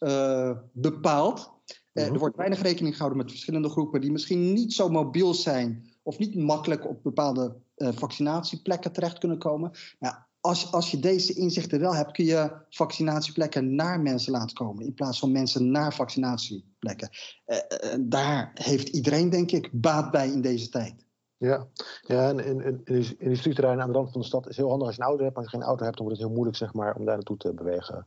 bepaald. 0.72 1.52
Uh, 1.92 2.06
er 2.06 2.18
wordt 2.18 2.36
weinig 2.36 2.62
rekening 2.62 2.92
gehouden 2.92 3.22
met 3.22 3.30
verschillende 3.30 3.68
groepen 3.68 4.00
die 4.00 4.12
misschien 4.12 4.52
niet 4.52 4.72
zo 4.72 4.88
mobiel 4.88 5.34
zijn 5.34 5.90
of 6.02 6.18
niet 6.18 6.34
makkelijk 6.34 6.88
op 6.88 7.02
bepaalde 7.02 7.56
uh, 7.76 7.88
vaccinatieplekken 7.92 8.92
terecht 8.92 9.18
kunnen 9.18 9.38
komen. 9.38 9.70
Nou, 9.98 10.14
als, 10.42 10.72
als 10.72 10.90
je 10.90 10.98
deze 10.98 11.32
inzichten 11.32 11.80
wel 11.80 11.94
hebt, 11.94 12.12
kun 12.12 12.24
je 12.24 12.52
vaccinatieplekken 12.70 13.74
naar 13.74 14.00
mensen 14.00 14.32
laten 14.32 14.56
komen 14.56 14.84
in 14.84 14.94
plaats 14.94 15.18
van 15.18 15.32
mensen 15.32 15.70
naar 15.70 15.94
vaccinatieplekken. 15.94 17.08
Uh, 17.46 17.58
daar 18.00 18.50
heeft 18.54 18.88
iedereen, 18.88 19.30
denk 19.30 19.50
ik, 19.50 19.68
baat 19.72 20.10
bij 20.10 20.28
in 20.28 20.40
deze 20.40 20.68
tijd. 20.68 21.06
Ja, 21.36 21.66
ja 22.02 22.28
en 22.28 22.38
in, 22.38 22.82
in, 22.84 23.18
in 23.18 23.66
aan 23.66 23.86
de 23.86 23.92
rand 23.92 24.12
van 24.12 24.20
de 24.20 24.26
stad 24.26 24.48
is 24.48 24.56
heel 24.56 24.68
handig 24.68 24.86
als 24.86 24.96
je 24.96 25.02
een 25.02 25.08
auto 25.08 25.22
hebt. 25.22 25.34
Maar 25.34 25.44
als 25.44 25.52
je 25.52 25.58
geen 25.58 25.66
auto 25.66 25.84
hebt, 25.84 25.96
dan 25.96 26.06
wordt 26.06 26.20
het 26.20 26.28
heel 26.28 26.36
moeilijk 26.36 26.58
zeg 26.58 26.74
maar, 26.74 26.94
om 26.96 27.04
daar 27.04 27.14
naartoe 27.14 27.36
te 27.36 27.54
bewegen. 27.54 28.06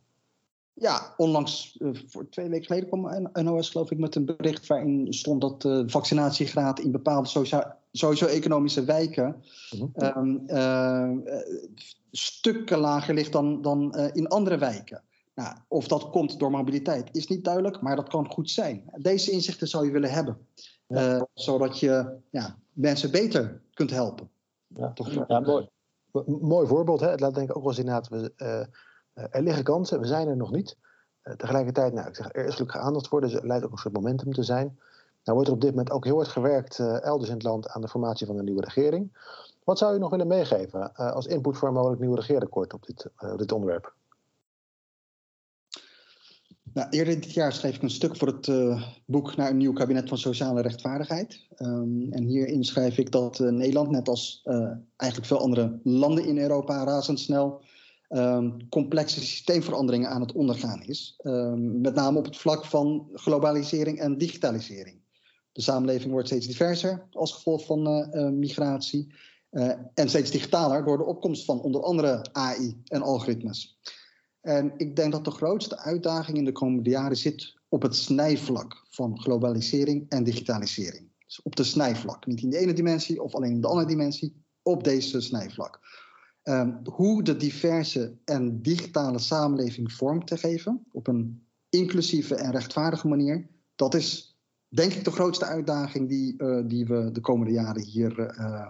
Ja, 0.78 1.14
onlangs, 1.18 1.78
uh, 1.80 2.00
voor 2.08 2.30
twee 2.30 2.50
weken 2.50 2.66
geleden 2.66 2.88
kwam 2.90 3.30
NOS 3.46 3.70
geloof 3.70 3.92
ik 3.92 3.98
met 3.98 4.16
een 4.16 4.26
bericht 4.26 4.68
waarin 4.68 5.14
stond 5.14 5.42
dat 5.42 5.62
de 5.62 5.84
vaccinatiegraad 5.88 6.80
in 6.80 6.92
bepaalde 6.92 7.28
socio-economische 7.92 8.84
wijken 8.84 9.44
mm 9.72 9.92
-hmm. 9.94 10.44
uh, 10.48 11.12
stukken 12.12 12.78
lager 12.78 13.14
ligt 13.14 13.32
dan, 13.32 13.62
dan 13.62 13.96
in 13.96 14.28
andere 14.28 14.58
wijken. 14.58 15.04
Nou, 15.36 15.56
of 15.68 15.88
dat 15.88 16.10
komt 16.10 16.40
door 16.40 16.52
mobiliteit 16.52 17.10
is 17.12 17.28
niet 17.28 17.44
duidelijk, 17.44 17.82
maar 17.82 17.96
dat 17.96 18.10
kan 18.10 18.32
goed 18.32 18.50
zijn. 18.50 18.84
Deze 18.96 19.32
inzichten 19.32 19.68
zou 19.68 19.86
je 19.86 19.92
willen 19.92 20.12
hebben, 20.12 20.38
ja. 20.88 21.28
zodat 21.34 21.80
je 21.80 22.18
ja, 22.30 22.58
mensen 22.74 23.12
beter 23.12 23.62
kunt 23.74 23.92
helpen. 23.92 24.30
Ja, 24.68 24.94
Toch? 24.94 25.26
ja 25.28 25.40
mooi. 25.40 25.68
Mooi 26.42 26.68
voorbeeld, 26.68 27.00
hè? 27.00 27.10
het 27.10 27.20
laat 27.20 27.36
denk 27.36 27.50
ik 27.50 27.58
ook 27.58 27.64
wel 27.64 27.72
eens 27.72 27.80
inderdaad... 27.80 28.10
Eh, 29.16 29.24
er 29.30 29.42
liggen 29.42 29.64
kansen, 29.64 30.00
we 30.00 30.08
zijn 30.08 30.28
er 30.28 30.38
nog 30.38 30.52
niet. 30.52 30.78
Eh, 31.22 31.34
tegelijkertijd, 31.34 31.94
nou, 31.94 32.08
ik 32.08 32.16
zeg, 32.16 32.30
er 32.32 32.46
is 32.46 32.54
gelukkig 32.54 32.82
aandacht 32.82 33.08
voor, 33.08 33.22
dus 33.22 33.34
het 33.34 33.44
lijkt 33.44 33.66
ook 33.66 33.72
een 33.72 33.78
soort 33.78 33.94
momentum 33.94 34.34
te 34.34 34.44
zijn. 34.44 34.80
Nou 35.24 35.38
wordt 35.38 35.48
er 35.48 35.56
op 35.56 35.62
dit 35.62 35.70
moment 35.70 35.92
ook 35.92 36.06
heel 36.06 36.16
hard 36.16 36.28
gewerkt 36.28 36.80
uh, 36.80 37.04
elders 37.04 37.30
in 37.30 37.36
het 37.36 37.44
land 37.44 37.70
aan 37.70 37.82
de 37.82 37.88
formatie 37.88 38.28
van 38.28 38.38
een 38.38 38.46
nieuwe 38.46 38.64
regering. 38.64 39.18
Wat 39.64 39.78
zou 39.78 39.94
je 39.94 40.00
nog 40.00 40.10
willen 40.10 40.28
meegeven 40.28 40.96
als 40.96 41.26
input 41.26 41.58
voor 41.58 41.68
een 41.68 41.74
mogelijk 41.74 42.02
nieuw 42.02 42.14
regeerakkoord 42.14 42.74
op 42.74 42.86
dit, 42.86 43.10
uh, 43.24 43.38
dit 43.38 43.52
onderwerp? 43.52 43.94
Nou, 46.74 46.90
eerder 46.90 47.14
dit 47.14 47.34
jaar 47.34 47.54
schreef 47.54 47.76
ik 47.76 47.82
een 47.82 47.90
stuk 47.90 48.18
voor 48.18 48.28
het 48.28 48.52
boek 49.06 49.36
naar 49.36 49.50
een 49.50 49.58
nieuw 49.58 49.74
kabinet 49.74 50.10
van 50.10 50.18
sociale 50.18 50.62
rechtvaardigheid. 50.62 51.48
Um, 51.58 52.12
en 52.12 52.24
hierin 52.24 52.64
schrijf 52.64 52.98
ik 52.98 53.12
dat 53.12 53.40
Nederland, 53.40 53.90
net 53.90 54.08
als 54.08 54.42
eigenlijk 54.96 55.30
veel 55.30 55.40
andere 55.40 55.80
landen 55.84 56.26
in 56.26 56.38
Europa, 56.38 56.84
razendsnel 56.84 57.62
um, 58.16 58.70
complexe 58.70 59.20
systeemveranderingen 59.20 60.10
aan 60.10 60.22
het 60.22 60.32
ondergaan 60.32 60.84
is. 60.84 61.20
Um, 61.24 61.82
met 61.82 61.96
name 61.96 62.18
op 62.18 62.26
het 62.26 62.38
vlak 62.38 62.66
van 62.66 63.10
globalisering 63.14 64.00
en 64.00 64.18
digitalisering. 64.18 65.04
De 65.52 65.62
samenleving 65.62 66.12
wordt 66.12 66.28
steeds 66.28 66.48
diverser 66.48 67.08
als 67.12 67.34
gevolg 67.34 67.66
van 67.66 67.88
uh, 67.88 68.24
uh, 68.24 68.30
migratie. 68.30 69.14
Uh, 69.52 69.72
en 69.94 70.10
steeds 70.10 70.32
digitaler 70.32 70.86
door 70.86 70.98
de 70.98 71.06
opkomst 71.06 71.46
van 71.46 71.62
onder 71.62 71.82
andere 71.82 72.26
AI 72.32 72.82
en 72.86 73.02
algoritmes. 73.02 73.80
En 74.42 74.74
ik 74.78 74.96
denk 74.96 75.12
dat 75.12 75.26
de 75.26 75.32
grootste 75.32 75.78
uitdaging 75.78 76.38
in 76.38 76.46
de 76.46 76.52
komende 76.52 76.90
jaren 76.90 77.18
zit 77.18 77.54
op 77.70 77.82
het 77.82 77.96
snijvlak 77.96 78.86
van 78.90 79.20
globalisering 79.20 80.10
en 80.10 80.24
digitalisering. 80.24 81.10
Dus 81.26 81.42
op 81.42 81.56
de 81.56 81.64
snijvlak. 81.64 82.26
Niet 82.26 82.42
in 82.42 82.50
de 82.50 82.58
ene 82.58 82.74
dimensie 82.74 83.22
of 83.22 83.36
alleen 83.36 83.52
in 83.52 83.62
de 83.62 83.68
andere 83.68 83.88
dimensie, 83.88 84.44
op 84.62 84.84
deze 84.84 85.22
snijvlak. 85.22 85.80
Um, 86.48 86.80
hoe 86.84 87.24
de 87.24 87.36
diverse 87.36 88.18
en 88.26 88.62
digitale 88.62 89.20
samenleving 89.20 89.94
vorm 89.94 90.26
te 90.26 90.38
geven 90.38 90.86
op 90.92 91.08
een 91.08 91.48
inclusieve 91.70 92.36
en 92.36 92.52
rechtvaardige 92.52 93.08
manier, 93.08 93.50
dat 93.76 93.94
is 93.94 94.38
denk 94.68 94.94
ik 94.94 95.04
de 95.04 95.12
grootste 95.12 95.46
uitdaging 95.46 96.10
die, 96.10 96.34
uh, 96.38 96.68
die 96.68 96.86
we 96.86 97.12
de 97.12 97.22
komende 97.22 97.54
jaren 97.54 97.84
hier 97.84 98.20
uh, 98.20 98.68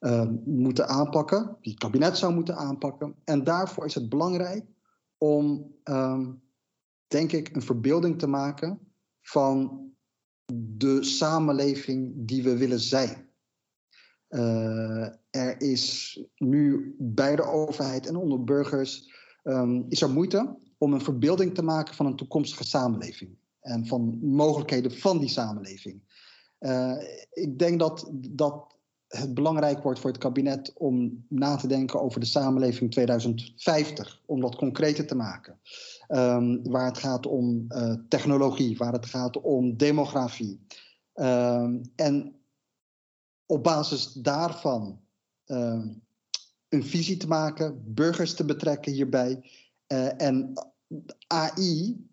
uh, 0.00 0.28
moeten 0.44 0.88
aanpakken, 0.88 1.56
die 1.60 1.72
het 1.72 1.80
kabinet 1.80 2.18
zou 2.18 2.34
moeten 2.34 2.56
aanpakken. 2.56 3.14
En 3.24 3.44
daarvoor 3.44 3.84
is 3.84 3.94
het 3.94 4.08
belangrijk 4.08 4.64
om, 5.18 5.74
um, 5.84 6.42
denk 7.06 7.32
ik, 7.32 7.56
een 7.56 7.62
verbeelding 7.62 8.18
te 8.18 8.26
maken 8.26 8.78
van 9.22 9.88
de 10.54 11.04
samenleving 11.04 12.12
die 12.16 12.42
we 12.42 12.56
willen 12.56 12.80
zijn. 12.80 13.29
Uh, 14.30 15.06
er 15.30 15.60
is 15.60 16.20
nu 16.36 16.94
bij 16.98 17.36
de 17.36 17.42
overheid 17.42 18.06
en 18.06 18.16
onder 18.16 18.44
burgers 18.44 19.10
um, 19.44 19.84
is 19.88 20.02
er 20.02 20.10
moeite 20.10 20.56
om 20.78 20.92
een 20.92 21.00
verbeelding 21.00 21.54
te 21.54 21.62
maken 21.62 21.94
van 21.94 22.06
een 22.06 22.16
toekomstige 22.16 22.64
samenleving 22.64 23.36
en 23.60 23.86
van 23.86 24.18
mogelijkheden 24.22 24.92
van 24.92 25.18
die 25.18 25.28
samenleving. 25.28 26.02
Uh, 26.60 26.96
ik 27.32 27.58
denk 27.58 27.78
dat, 27.78 28.10
dat 28.30 28.74
het 29.08 29.34
belangrijk 29.34 29.82
wordt 29.82 30.00
voor 30.00 30.10
het 30.10 30.18
kabinet 30.18 30.72
om 30.74 31.24
na 31.28 31.56
te 31.56 31.66
denken 31.66 32.00
over 32.00 32.20
de 32.20 32.26
samenleving 32.26 32.90
2050, 32.90 34.22
om 34.26 34.40
dat 34.40 34.56
concreter 34.56 35.06
te 35.06 35.14
maken. 35.14 35.60
Um, 36.08 36.70
waar 36.70 36.86
het 36.86 36.98
gaat 36.98 37.26
om 37.26 37.64
uh, 37.68 37.94
technologie, 38.08 38.76
waar 38.76 38.92
het 38.92 39.06
gaat 39.06 39.40
om 39.40 39.76
demografie. 39.76 40.66
Um, 41.14 41.80
en 41.96 42.39
op 43.50 43.62
basis 43.62 44.12
daarvan 44.12 45.00
uh, 45.46 45.84
een 46.68 46.84
visie 46.84 47.16
te 47.16 47.28
maken, 47.28 47.82
burgers 47.86 48.34
te 48.34 48.44
betrekken 48.44 48.92
hierbij 48.92 49.42
uh, 49.88 50.22
en 50.22 50.52
AI 51.26 52.06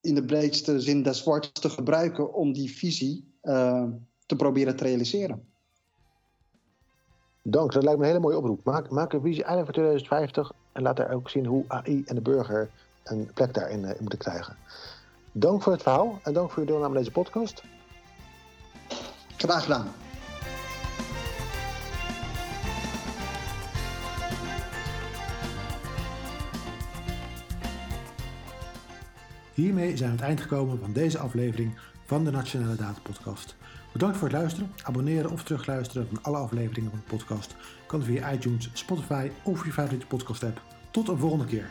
in 0.00 0.14
de 0.14 0.24
breedste 0.24 0.80
zin 0.80 1.02
des 1.02 1.24
woords 1.24 1.52
te 1.52 1.70
gebruiken 1.70 2.34
om 2.34 2.52
die 2.52 2.70
visie 2.70 3.32
uh, 3.42 3.84
te 4.26 4.36
proberen 4.36 4.76
te 4.76 4.84
realiseren. 4.84 5.48
Dank, 7.42 7.72
dat 7.72 7.82
lijkt 7.82 7.98
me 7.98 8.04
een 8.04 8.10
hele 8.10 8.22
mooie 8.22 8.38
oproep. 8.38 8.64
Maak, 8.64 8.90
maak 8.90 9.12
een 9.12 9.20
visie 9.20 9.44
eigenlijk 9.44 9.74
voor 9.74 9.84
2050 9.84 10.52
en 10.72 10.82
laat 10.82 10.96
daar 10.96 11.12
ook 11.12 11.30
zien 11.30 11.46
hoe 11.46 11.64
AI 11.68 12.02
en 12.06 12.14
de 12.14 12.20
burger 12.20 12.70
een 13.04 13.30
plek 13.34 13.54
daarin 13.54 13.80
uh, 13.80 13.90
moeten 14.00 14.18
krijgen. 14.18 14.56
Dank 15.32 15.62
voor 15.62 15.72
het 15.72 15.82
verhaal 15.82 16.20
en 16.22 16.32
dank 16.32 16.50
voor 16.50 16.62
uw 16.62 16.68
deelname 16.68 16.88
aan 16.88 17.00
deze 17.00 17.10
podcast. 17.10 17.62
Graag 19.36 19.62
gedaan. 19.62 20.05
Hiermee 29.56 29.96
zijn 29.96 29.98
we 29.98 30.04
aan 30.04 30.10
het 30.10 30.20
eind 30.20 30.40
gekomen 30.40 30.78
van 30.80 30.92
deze 30.92 31.18
aflevering 31.18 31.78
van 32.04 32.24
de 32.24 32.30
Nationale 32.30 32.76
Data 32.76 33.00
Podcast. 33.02 33.56
Bedankt 33.92 34.16
voor 34.16 34.28
het 34.28 34.36
luisteren. 34.36 34.72
Abonneren 34.82 35.30
of 35.30 35.42
terugluisteren 35.42 36.08
van 36.08 36.22
alle 36.22 36.36
afleveringen 36.36 36.90
van 36.90 37.00
de 37.04 37.16
podcast 37.16 37.54
kan 37.86 38.02
via 38.02 38.32
iTunes, 38.32 38.70
Spotify 38.72 39.30
of 39.42 39.64
je 39.64 39.72
favoriete 39.72 40.06
podcast 40.06 40.44
app. 40.44 40.62
Tot 40.90 41.08
een 41.08 41.18
volgende 41.18 41.44
keer. 41.44 41.70